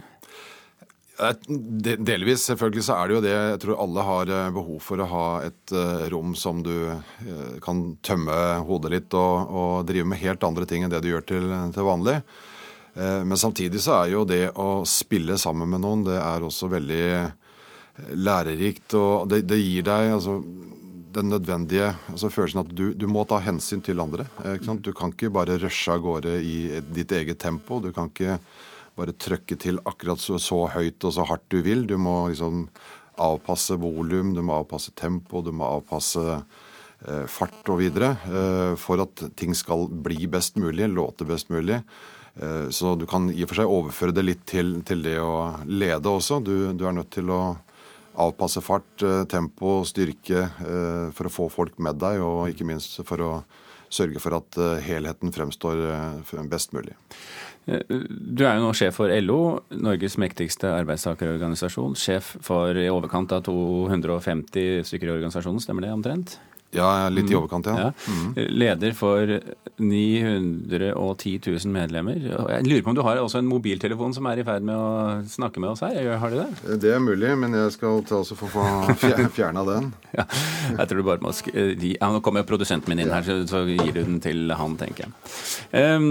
Eh, 1.19 1.33
de- 1.47 1.95
Delvis, 1.97 2.43
selvfølgelig 2.45 2.83
så 2.85 2.97
er 2.97 3.07
det 3.09 3.15
jo 3.17 3.21
det. 3.25 3.33
Jeg 3.35 3.61
tror 3.63 3.79
alle 3.83 4.03
har 4.05 4.29
eh, 4.29 4.49
behov 4.53 4.79
for 4.85 5.01
å 5.01 5.07
ha 5.13 5.25
et 5.47 5.73
eh, 5.73 6.03
rom 6.13 6.35
som 6.37 6.61
du 6.65 6.73
kan 7.63 7.95
tømme 8.05 8.35
hodet 8.67 8.91
litt 8.93 9.17
og, 9.17 9.49
og 9.49 9.87
drive 9.89 10.05
med 10.11 10.21
helt 10.21 10.43
andre 10.45 10.65
ting 10.69 10.83
enn 10.85 10.93
det 10.93 11.01
du 11.05 11.09
gjør 11.09 11.25
til, 11.33 11.49
til 11.73 11.87
vanlig. 11.87 12.19
Men 12.97 13.37
samtidig 13.37 13.77
så 13.83 13.91
er 13.99 14.07
jo 14.09 14.23
det 14.25 14.47
å 14.57 14.81
spille 14.89 15.35
sammen 15.37 15.69
med 15.69 15.83
noen, 15.83 15.99
det 16.07 16.15
er 16.17 16.41
også 16.41 16.65
veldig 16.71 17.03
lærerikt. 18.17 18.95
Og 18.97 19.27
det, 19.29 19.43
det 19.45 19.59
gir 19.61 19.85
deg 19.85 20.15
altså 20.15 20.39
den 21.17 21.29
nødvendige 21.29 21.91
altså 22.09 22.31
følelsen 22.33 22.63
at 22.63 22.71
du, 22.73 22.87
du 22.97 23.05
må 23.09 23.21
ta 23.29 23.37
hensyn 23.45 23.83
til 23.85 24.01
andre. 24.01 24.25
Du 24.81 24.89
kan 24.97 25.13
ikke 25.13 25.29
bare 25.33 25.59
rushe 25.61 25.93
av 25.93 26.01
gårde 26.07 26.39
i 26.41 26.57
ditt 26.93 27.13
eget 27.13 27.37
tempo. 27.41 27.77
Du 27.85 27.91
kan 27.93 28.09
ikke 28.09 28.39
bare 28.97 29.13
trøkke 29.13 29.57
til 29.61 29.79
akkurat 29.85 30.21
så, 30.21 30.39
så 30.41 30.65
høyt 30.73 31.05
og 31.05 31.13
så 31.15 31.25
hardt 31.29 31.45
du 31.53 31.61
vil. 31.65 31.85
Du 31.89 31.97
må 32.01 32.27
liksom 32.31 32.65
avpasse 33.17 33.77
volum, 33.81 34.33
du 34.35 34.43
må 34.45 34.59
avpasse 34.59 34.93
tempo, 34.97 35.41
du 35.41 35.51
må 35.55 35.69
avpasse 35.79 36.23
eh, 36.37 37.25
fart 37.29 37.71
og 37.73 37.81
videre 37.81 38.13
eh, 38.25 38.73
for 38.79 39.01
at 39.05 39.25
ting 39.37 39.55
skal 39.57 39.87
bli 39.89 40.29
best 40.29 40.57
mulig, 40.61 40.89
låte 40.93 41.27
best 41.29 41.53
mulig. 41.53 41.81
Eh, 42.37 42.67
så 42.69 42.95
du 42.97 43.07
kan 43.09 43.29
i 43.33 43.43
og 43.45 43.51
for 43.51 43.61
seg 43.61 43.77
overføre 43.77 44.17
det 44.17 44.25
litt 44.25 44.45
til, 44.49 44.79
til 44.85 45.01
det 45.05 45.17
å 45.21 45.57
lede 45.65 46.13
også. 46.13 46.41
Du, 46.45 46.53
du 46.77 46.85
er 46.85 46.97
nødt 46.97 47.13
til 47.17 47.33
å 47.33 47.41
avpasse 48.17 48.61
fart, 48.61 49.03
eh, 49.03 49.23
tempo, 49.29 49.81
styrke 49.85 50.39
eh, 50.43 51.09
for 51.13 51.29
å 51.29 51.33
få 51.33 51.49
folk 51.53 51.77
med 51.83 51.99
deg, 52.01 52.21
og 52.23 52.49
ikke 52.51 52.67
minst 52.67 52.99
for 53.07 53.23
å 53.23 53.31
sørge 53.93 54.19
for 54.19 54.35
at 54.39 54.57
eh, 54.59 54.81
helheten 54.83 55.33
fremstår 55.33 55.83
best 56.49 56.73
mulig. 56.75 56.97
Du 57.67 58.45
er 58.47 58.55
jo 58.55 58.63
nå 58.63 58.71
sjef 58.77 58.95
for 58.95 59.11
LO, 59.11 59.59
Norges 59.75 60.15
mektigste 60.21 60.71
arbeidstakerorganisasjon. 60.71 61.97
Sjef 61.99 62.37
for 62.45 62.77
i 62.79 62.87
overkant 62.87 63.33
av 63.35 63.43
250 63.43 64.87
stykker 64.87 65.11
i 65.11 65.15
organisasjonen, 65.17 65.59
stemmer 65.63 65.83
det 65.83 65.91
omtrent? 65.91 66.37
Ja, 66.75 67.07
litt 67.09 67.31
i 67.31 67.35
overkant, 67.37 67.67
ja. 67.69 67.87
Ja. 67.87 68.47
Leder 68.51 68.91
for 68.97 69.29
910 69.77 71.39
000 71.45 71.71
medlemmer. 71.71 72.17
Jeg 72.19 72.65
lurer 72.67 72.83
på 72.83 72.91
om 72.91 72.97
du 72.97 73.03
har 73.05 73.21
også 73.21 73.39
en 73.39 73.47
mobiltelefon 73.47 74.15
som 74.15 74.27
er 74.27 74.41
i 74.41 74.45
ferd 74.47 74.65
med 74.67 74.75
å 74.75 75.21
snakke 75.31 75.61
med 75.63 75.71
oss 75.71 75.83
her? 75.85 75.95
Har 76.19 76.33
du 76.33 76.41
det? 76.41 76.77
Det 76.83 76.91
er 76.95 77.03
mulig, 77.03 77.31
men 77.39 77.55
jeg 77.55 77.75
skal 77.77 78.01
ta 78.07 78.19
også 78.19 78.35
få 78.37 78.49
få 78.51 78.65
fjerna 79.37 79.63
den. 79.67 79.91
Ja, 80.17 80.25
jeg 80.73 80.89
tror 80.89 81.01
du 81.01 81.07
bare 81.07 81.23
må 81.23 81.33
sk 81.35 81.51
eh, 81.53 81.73
ja, 81.93 82.09
Nå 82.11 82.21
kommer 82.25 82.45
produsenten 82.47 82.91
min 82.91 83.03
inn 83.03 83.13
her, 83.13 83.25
så, 83.25 83.39
så 83.49 83.63
gir 83.69 83.93
du 83.93 84.01
den 84.01 84.19
til 84.23 84.51
han, 84.57 84.75
tenker 84.79 85.07
jeg. 85.07 85.15
Um, 85.71 86.09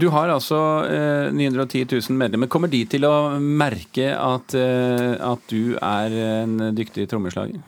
du 0.00 0.08
har 0.12 0.30
altså 0.32 0.60
uh, 0.86 1.34
910 1.34 1.86
000 2.10 2.18
medlemmer. 2.20 2.50
Kommer 2.52 2.70
de 2.70 2.82
til 2.90 3.06
å 3.08 3.14
merke 3.40 4.12
at, 4.14 4.56
uh, 4.56 5.14
at 5.32 5.52
du 5.52 5.76
er 5.76 6.16
en 6.44 6.70
dyktig 6.76 7.08
trommeslager? 7.10 7.60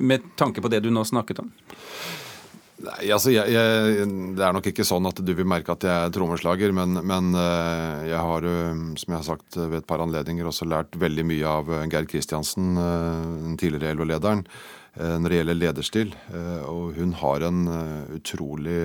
Med 0.00 0.26
tanke 0.38 0.64
på 0.64 0.70
det 0.72 0.82
du 0.84 0.90
nå 0.94 1.04
snakket 1.06 1.35
om? 1.42 1.50
Nei, 2.76 3.08
altså 3.14 3.32
jeg, 3.32 3.48
jeg, 3.54 4.06
Det 4.36 4.44
er 4.44 4.52
nok 4.52 4.66
ikke 4.68 4.84
sånn 4.84 5.08
at 5.08 5.20
du 5.24 5.32
vil 5.36 5.48
merke 5.48 5.72
at 5.72 5.84
jeg 5.86 5.96
er 5.96 6.12
trommeslager, 6.12 6.74
men, 6.76 6.98
men 7.08 7.32
eh, 7.40 8.10
jeg 8.10 8.20
har, 8.28 8.48
eh, 8.50 8.82
som 9.00 9.14
jeg 9.14 9.16
har 9.16 9.28
sagt 9.30 9.56
ved 9.56 9.78
et 9.80 9.88
par 9.88 10.04
anledninger, 10.04 10.46
også 10.46 10.68
lært 10.68 10.98
veldig 11.00 11.24
mye 11.26 11.54
av 11.56 11.72
eh, 11.72 11.86
Geir 11.92 12.08
Kristiansen, 12.10 12.74
den 12.76 13.56
tidligere 13.60 13.96
LO-lederen, 13.96 14.44
når 14.96 15.28
det 15.28 15.38
gjelder 15.38 15.56
lederstil. 15.58 16.12
Og 16.72 16.94
hun 16.96 17.10
har 17.20 17.42
en 17.44 17.58
utrolig 18.16 18.78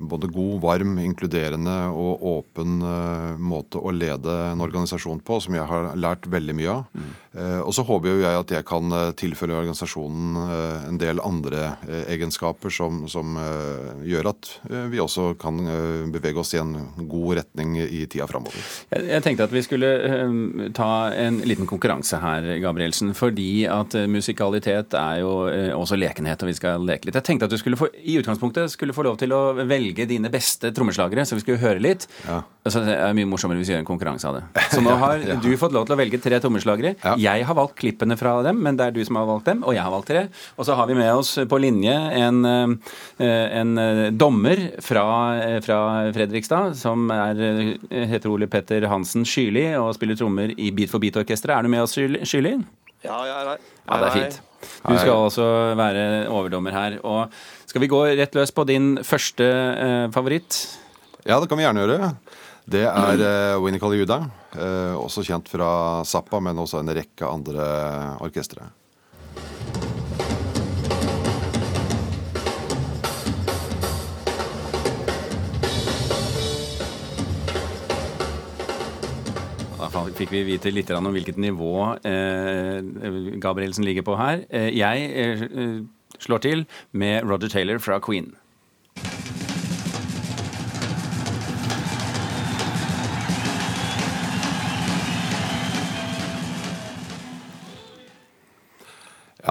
både 0.00 0.30
god, 0.32 0.54
varm, 0.62 0.94
inkluderende 1.02 1.74
og 1.92 2.22
åpen 2.24 2.78
måte 3.36 3.82
å 3.84 3.92
lede 3.92 4.32
en 4.54 4.64
organisasjon 4.64 5.20
på, 5.20 5.42
som 5.44 5.58
jeg 5.58 5.68
har 5.68 5.90
lært 6.00 6.24
veldig 6.32 6.56
mye 6.56 6.78
av. 6.78 6.88
Eh, 6.96 7.10
Og 7.34 7.72
så 7.74 7.82
håper 7.82 8.12
jo 8.12 8.20
jeg 8.22 8.38
at 8.38 8.52
jeg 8.54 8.64
kan 8.68 8.92
eh, 8.94 9.10
tilføre 9.18 9.56
organisasjonen 9.58 10.36
eh, 10.44 10.84
en 10.90 10.98
del 11.00 11.18
andre 11.24 11.64
eh, 11.88 12.04
egenskaper 12.14 12.70
som, 12.70 13.02
som 13.10 13.34
eh, 13.40 14.04
gjør 14.06 14.28
at 14.30 14.50
eh, 14.70 14.84
vi 14.92 15.00
også 15.02 15.32
kan 15.42 15.58
eh, 15.66 16.04
bevege 16.14 16.38
oss 16.38 16.54
i 16.54 16.60
en 16.62 16.76
god 17.10 17.40
retning 17.40 17.74
i 17.82 18.04
tida 18.06 18.28
framover. 18.30 18.54
Jeg, 18.92 19.08
jeg 19.10 19.24
tenkte 19.26 19.48
at 19.48 19.54
vi 19.56 19.64
skulle 19.66 19.90
eh, 20.06 20.38
ta 20.78 20.90
en 21.10 21.40
liten 21.42 21.66
konkurranse 21.70 22.22
her, 22.22 22.46
Gabrielsen. 22.62 23.14
Fordi 23.18 23.66
at 23.66 23.98
eh, 23.98 24.06
musikalitet 24.10 24.94
er 24.98 25.22
jo 25.24 25.34
eh, 25.50 25.72
også 25.74 25.98
lekenhet, 25.98 26.46
og 26.46 26.52
vi 26.52 26.58
skal 26.60 26.86
leke 26.86 27.08
litt. 27.10 27.18
Jeg 27.18 27.28
tenkte 27.32 27.50
at 27.50 27.54
du 27.54 27.58
skulle 27.58 27.80
få, 27.80 27.90
i 27.98 28.18
utgangspunktet 28.22 28.70
skulle 28.72 28.94
få 28.94 29.06
lov 29.08 29.18
til 29.22 29.34
å 29.34 29.42
velge 29.66 30.06
dine 30.10 30.30
beste 30.30 30.70
trommeslagere, 30.74 31.26
så 31.26 31.38
vi 31.38 31.44
skulle 31.46 31.62
høre 31.64 31.82
litt. 31.82 32.06
Altså, 32.64 32.80
det 32.86 32.94
er 32.96 33.12
mye 33.12 33.28
morsommere 33.28 33.60
hvis 33.60 33.68
vi 33.68 33.74
gjør 33.74 33.82
en 33.82 33.88
konkurranse 33.90 34.24
av 34.24 34.38
det. 34.38 34.42
Så 34.72 34.80
nå 34.80 34.94
har 34.96 35.18
Ja. 35.20 35.34
du 35.36 35.50
fått 35.60 35.74
lov 35.76 35.84
til 35.84 35.92
å 35.92 35.98
velge 36.00 36.16
tre 36.24 36.38
trommeslagere. 36.40 36.94
Jeg 37.20 37.44
har 37.44 37.56
valgt 37.58 37.74
klippene 37.76 38.16
fra 38.16 38.38
dem, 38.46 38.62
men 38.64 38.78
det 38.78 38.86
er 38.86 38.94
du 38.96 39.02
som 39.04 39.18
har 39.20 39.26
valgt 39.28 39.50
dem, 39.50 39.60
og 39.68 39.74
jeg 39.76 39.84
har 39.84 39.92
valgt 39.92 40.08
tre. 40.08 40.22
Og 40.56 40.64
så 40.64 40.72
har 40.78 40.88
vi 40.88 40.96
med 40.96 41.10
oss 41.12 41.34
på 41.50 41.58
linje 41.60 41.92
en, 41.92 42.38
eh, 42.48 43.26
en 43.60 43.76
eh, 43.78 44.10
dommer 44.16 44.62
fra, 44.80 45.04
eh, 45.42 45.58
fra 45.60 45.78
Fredrikstad, 46.16 46.72
som 46.80 47.10
er, 47.12 47.34
heter 47.92 48.32
Ole 48.32 48.48
Petter 48.48 48.86
Hansen 48.88 49.26
Skyli 49.28 49.66
og 49.76 49.92
spiller 49.98 50.16
trommer 50.16 50.54
i 50.56 50.70
Beat 50.72 50.88
for 50.88 51.04
beat-orkesteret. 51.04 51.58
Er 51.58 51.62
du 51.62 51.68
med 51.68 51.84
oss? 51.84 51.92
Sjyli? 52.00 52.54
Ja, 53.04 53.18
jeg 53.28 53.34
er 53.42 53.50
her. 53.52 53.58
Ja, 53.84 53.98
det 54.00 54.08
er 54.08 54.16
fint. 54.16 54.40
Du 54.88 54.96
skal 54.96 55.12
også 55.28 55.50
være 55.76 56.06
overdommer 56.32 56.72
her. 56.72 56.96
Og 57.04 57.28
skal 57.68 57.84
vi 57.84 57.90
gå 57.92 58.00
rett 58.16 58.32
løs 58.40 58.50
på 58.56 58.64
din 58.64 58.94
første 59.04 59.50
favoritt? 60.16 60.62
Ja, 61.28 61.36
det 61.40 61.48
kan 61.50 61.60
vi 61.60 61.64
gjerne 61.64 61.84
gjøre. 61.84 62.08
Det 62.64 62.86
er 62.88 63.20
uh, 63.20 63.60
Winnie 63.60 63.82
Caliuda, 63.82 64.22
uh, 64.56 64.94
også 64.96 65.24
kjent 65.26 65.50
fra 65.52 65.68
Zappa, 66.08 66.40
men 66.40 66.58
også 66.58 66.80
en 66.80 66.94
rekke 66.96 67.28
andre 67.28 67.66
orkestre. 68.24 68.70
Fikk 80.14 80.30
vi 80.30 80.44
vite 80.46 80.70
litt 80.70 80.90
om 80.94 81.08
hvilket 81.10 81.38
nivå 81.42 81.74
eh, 82.06 82.78
Gabrielsen 83.42 83.86
ligger 83.86 84.06
på 84.06 84.14
her. 84.18 84.44
Eh, 84.48 84.70
jeg 84.70 85.10
eh, 85.10 85.44
slår 86.22 86.44
til 86.44 86.64
med 86.92 87.26
Roger 87.26 87.50
Taylor 87.50 87.82
fra 87.82 87.98
Queen. 88.02 88.30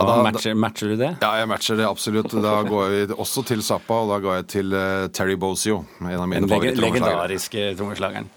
Ja, 0.03 0.15
Da 0.17 0.23
matcher, 0.27 0.55
matcher 0.59 0.93
du 0.93 0.95
det? 0.99 1.11
Ja, 1.21 1.31
jeg 1.39 1.49
matcher 1.51 1.79
det 1.79 1.87
absolutt. 1.87 2.33
Da 2.43 2.55
går 2.67 2.95
jeg 2.97 3.11
også 3.15 3.45
til 3.47 3.63
Zappa, 3.63 4.01
og 4.03 4.11
da 4.13 4.19
går 4.23 4.41
jeg 4.41 4.47
til 4.57 4.75
uh, 4.75 5.07
Terry 5.15 5.37
Bozio. 5.39 5.83
En 6.01 6.11
av 6.17 6.27
mine 6.27 6.47
Den 6.47 6.83
legendariske 6.83 7.71
trommeslageren. 7.79 8.27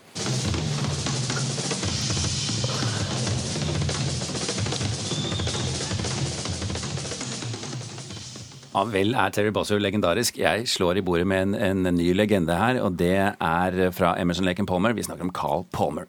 Ja, 8.76 8.82
vel 8.92 9.14
er 9.16 9.30
Terry 9.32 9.52
Bossio 9.56 9.78
legendarisk. 9.80 10.36
Jeg 10.36 10.66
slår 10.68 10.98
i 11.00 11.02
bordet 11.04 11.24
med 11.28 11.54
en, 11.56 11.86
en 11.88 11.96
ny 11.96 12.10
legende 12.12 12.58
her, 12.60 12.82
og 12.84 12.98
det 13.00 13.14
er 13.16 13.78
fra 13.96 14.10
Emerson 14.20 14.44
Laken 14.44 14.68
Palmer. 14.68 14.92
Vi 14.92 15.06
snakker 15.06 15.24
om 15.24 15.32
Carl 15.32 15.64
Palmer. 15.72 16.04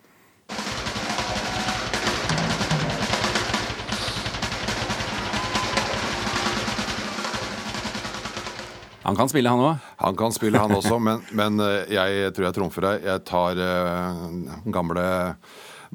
Han 9.08 9.16
kan 9.16 9.30
spille, 9.32 9.48
han 9.48 9.62
òg. 9.64 9.84
Han 10.04 10.16
kan 10.20 10.34
spille, 10.36 10.60
han 10.60 10.74
også, 10.76 10.98
men, 11.00 11.22
men 11.32 11.62
eh, 11.64 11.94
jeg 11.96 12.34
tror 12.36 12.50
jeg 12.50 12.56
trumfer 12.58 12.84
deg. 12.90 13.06
Jeg 13.08 13.24
tar 13.30 13.62
uh, 13.64 14.66
gamle 14.68 15.06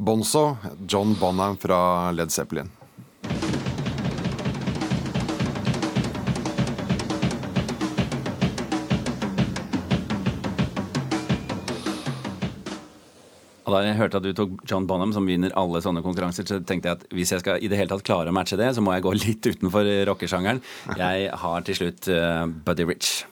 Bonzo, 0.01 0.47
John 0.89 1.13
Bonham 1.21 1.59
fra 1.61 2.09
Led 2.17 2.33
Zeppelin. 2.33 2.73
Og 13.73 13.79
da 13.79 13.87
jeg 13.89 13.97
hørte 13.97 14.21
at 14.21 14.27
du 14.27 14.35
tok 14.37 14.59
John 14.69 14.85
Bonham, 14.85 15.15
som 15.17 15.25
vinner 15.25 15.55
alle 15.57 15.81
sånne 15.81 16.03
konkurranser, 16.05 16.45
så 16.45 16.59
tenkte 16.61 16.91
jeg 16.91 16.99
at 16.99 17.07
hvis 17.17 17.33
jeg 17.33 17.41
skal 17.41 17.57
i 17.57 17.71
det 17.73 17.79
hele 17.81 17.89
tatt 17.89 18.05
klare 18.05 18.29
å 18.29 18.37
matche 18.37 18.59
det, 18.61 18.69
så 18.77 18.85
må 18.85 18.93
jeg 18.93 19.07
gå 19.07 19.15
litt 19.17 19.49
utenfor 19.49 19.89
rockesjangeren. 20.11 20.61
Jeg 21.01 21.31
har 21.41 21.65
til 21.65 21.79
slutt 21.81 22.11
uh, 22.13 22.45
Buddy 22.67 22.85
Rich. 22.93 23.23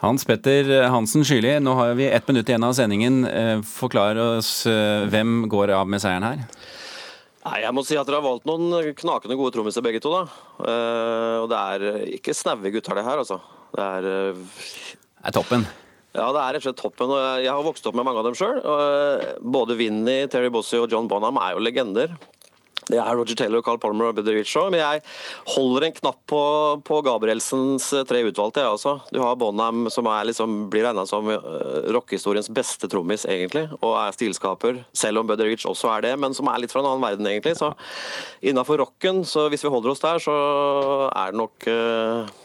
Hans 0.00 0.24
Petter 0.24 0.72
Hansen 0.88 1.28
Skyli, 1.28 1.58
nå 1.60 1.76
har 1.76 1.92
vi 2.00 2.08
ett 2.08 2.24
minutt 2.28 2.48
igjen 2.48 2.64
av 2.64 2.72
sendingen. 2.76 3.22
Eh, 3.28 3.60
Forklar 3.64 4.16
oss 4.20 4.64
eh, 4.68 5.04
hvem 5.12 5.44
går 5.52 5.76
av 5.76 5.88
med 5.88 6.00
seieren 6.00 6.24
her? 6.26 6.42
Nei, 7.44 7.60
Jeg 7.60 7.76
må 7.76 7.84
si 7.84 7.96
at 8.00 8.08
dere 8.08 8.22
har 8.22 8.24
valgt 8.24 8.46
noen 8.48 8.94
knakende 8.96 9.36
gode 9.36 9.52
trommiser 9.52 9.84
begge 9.84 10.00
to. 10.00 10.12
da. 10.14 10.24
Uh, 10.58 11.36
og 11.44 11.48
det 11.52 11.60
er 11.60 12.04
ikke 12.16 12.36
snaue 12.36 12.72
gutter, 12.72 12.96
det 12.96 13.04
her, 13.04 13.20
altså. 13.20 13.40
Det 13.74 13.84
er 13.84 14.08
uh, 14.08 14.54
Det 15.18 15.28
er 15.28 15.36
toppen. 15.36 15.66
Ja, 16.14 16.28
det 16.30 16.40
er 16.40 16.54
rett 16.54 16.62
og 16.62 16.68
slett 16.68 16.80
toppen. 16.80 17.10
og 17.10 17.42
Jeg 17.42 17.50
har 17.50 17.66
vokst 17.66 17.86
opp 17.90 17.96
med 17.98 18.06
mange 18.06 18.22
av 18.22 18.28
dem 18.28 18.36
sjøl. 18.38 18.60
Både 19.42 19.74
Vinnie, 19.76 20.28
Terry 20.30 20.48
Bossy 20.54 20.78
og 20.78 20.92
John 20.92 21.08
Bonham 21.10 21.40
er 21.42 21.56
jo 21.56 21.64
legender. 21.64 22.14
Det 22.90 22.98
er 23.00 23.16
Roger 23.16 23.38
Taylor, 23.38 23.62
Carl 23.64 23.80
Palmer 23.80 24.10
og 24.10 24.18
òg. 24.18 24.70
Men 24.72 24.80
jeg 24.82 25.02
holder 25.54 25.86
en 25.86 25.96
knapp 25.96 26.20
på, 26.30 26.42
på 26.84 27.00
Gabrielsens 27.06 27.88
tre 28.08 28.22
utvalgte, 28.28 28.64
jeg 28.64 28.76
også. 28.76 28.94
Du 29.14 29.20
har 29.22 29.38
Bonham, 29.40 29.88
som 29.92 30.08
liksom, 30.28 30.56
blir 30.72 30.86
regna 30.88 31.06
som 31.08 31.28
uh, 31.30 31.90
rockehistoriens 31.94 32.50
beste 32.54 32.90
trommis, 32.92 33.26
egentlig. 33.30 33.66
Og 33.80 33.96
er 34.00 34.16
stilskaper, 34.16 34.82
selv 34.96 35.22
om 35.22 35.32
Rich 35.34 35.66
også 35.68 35.90
er 35.96 36.08
det, 36.08 36.14
men 36.20 36.36
som 36.36 36.48
er 36.48 36.62
litt 36.62 36.72
fra 36.72 36.84
en 36.84 36.92
annen 36.92 37.04
verden, 37.04 37.28
egentlig. 37.28 37.56
Så 37.58 37.72
innafor 38.44 38.80
rocken, 38.84 39.24
så 39.28 39.48
hvis 39.52 39.64
vi 39.64 39.72
holder 39.72 39.94
oss 39.94 40.04
der, 40.04 40.22
så 40.22 40.34
er 41.10 41.32
det 41.32 41.40
nok 41.40 41.68
uh, 41.68 42.43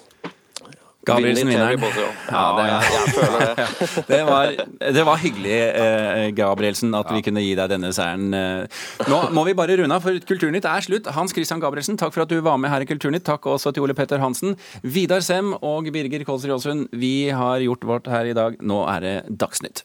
Gabrielsen 1.09 1.49
vinneren. 1.51 1.83
Ja, 2.29 2.43
det, 2.57 2.65
Ja, 2.69 2.79
jeg- 2.79 2.93
jeg 2.95 3.13
føler 3.17 3.39
det. 3.45 3.67
det, 4.11 4.21
var, 4.29 4.53
det 4.99 5.05
var 5.09 5.17
hyggelig, 5.23 5.57
eh, 5.83 6.31
Gabrielsen, 6.37 6.93
at 6.99 7.11
vi 7.15 7.21
kunne 7.25 7.43
gi 7.43 7.55
deg 7.59 7.69
denne 7.73 7.91
seieren. 7.95 8.33
eh. 8.33 8.81
Nå 9.09 9.21
må 9.35 9.45
vi 9.49 9.53
bare 9.57 9.77
runde 9.81 9.95
av, 9.95 10.01
for 10.05 10.19
Kulturnytt 10.29 10.65
er 10.69 10.81
slutt. 10.85 11.09
Hans 11.15 11.33
Christian 11.35 11.59
Gabrielsen, 11.63 11.97
takk 11.99 12.13
for 12.15 12.23
at 12.25 12.29
du 12.33 12.39
var 12.45 12.57
med 12.61 12.69
her 12.73 12.81
i 12.85 12.89
Kulturnytt. 12.89 13.23
Takk 13.29 13.45
også 13.49 13.73
til 13.73 13.83
Ole 13.83 13.93
Petter 13.97 14.19
Hansen. 14.19 14.55
Vidar 14.83 15.21
Sem 15.25 15.53
og 15.61 15.89
Birger 15.93 16.23
Kolsrud 16.27 16.53
Jåsund, 16.55 16.87
vi 16.93 17.29
har 17.29 17.59
gjort 17.65 17.85
vårt 17.89 18.07
her 18.11 18.25
i 18.29 18.33
dag. 18.37 18.57
Nå 18.61 18.83
er 18.95 18.99
det 19.05 19.15
Dagsnytt. 19.39 19.83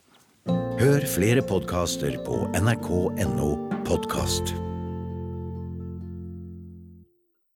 Hør 0.81 1.07
flere 1.09 1.41
podkaster 1.47 2.19
på 2.27 2.43
nrk.no 2.61 3.55
podkast. 3.89 4.53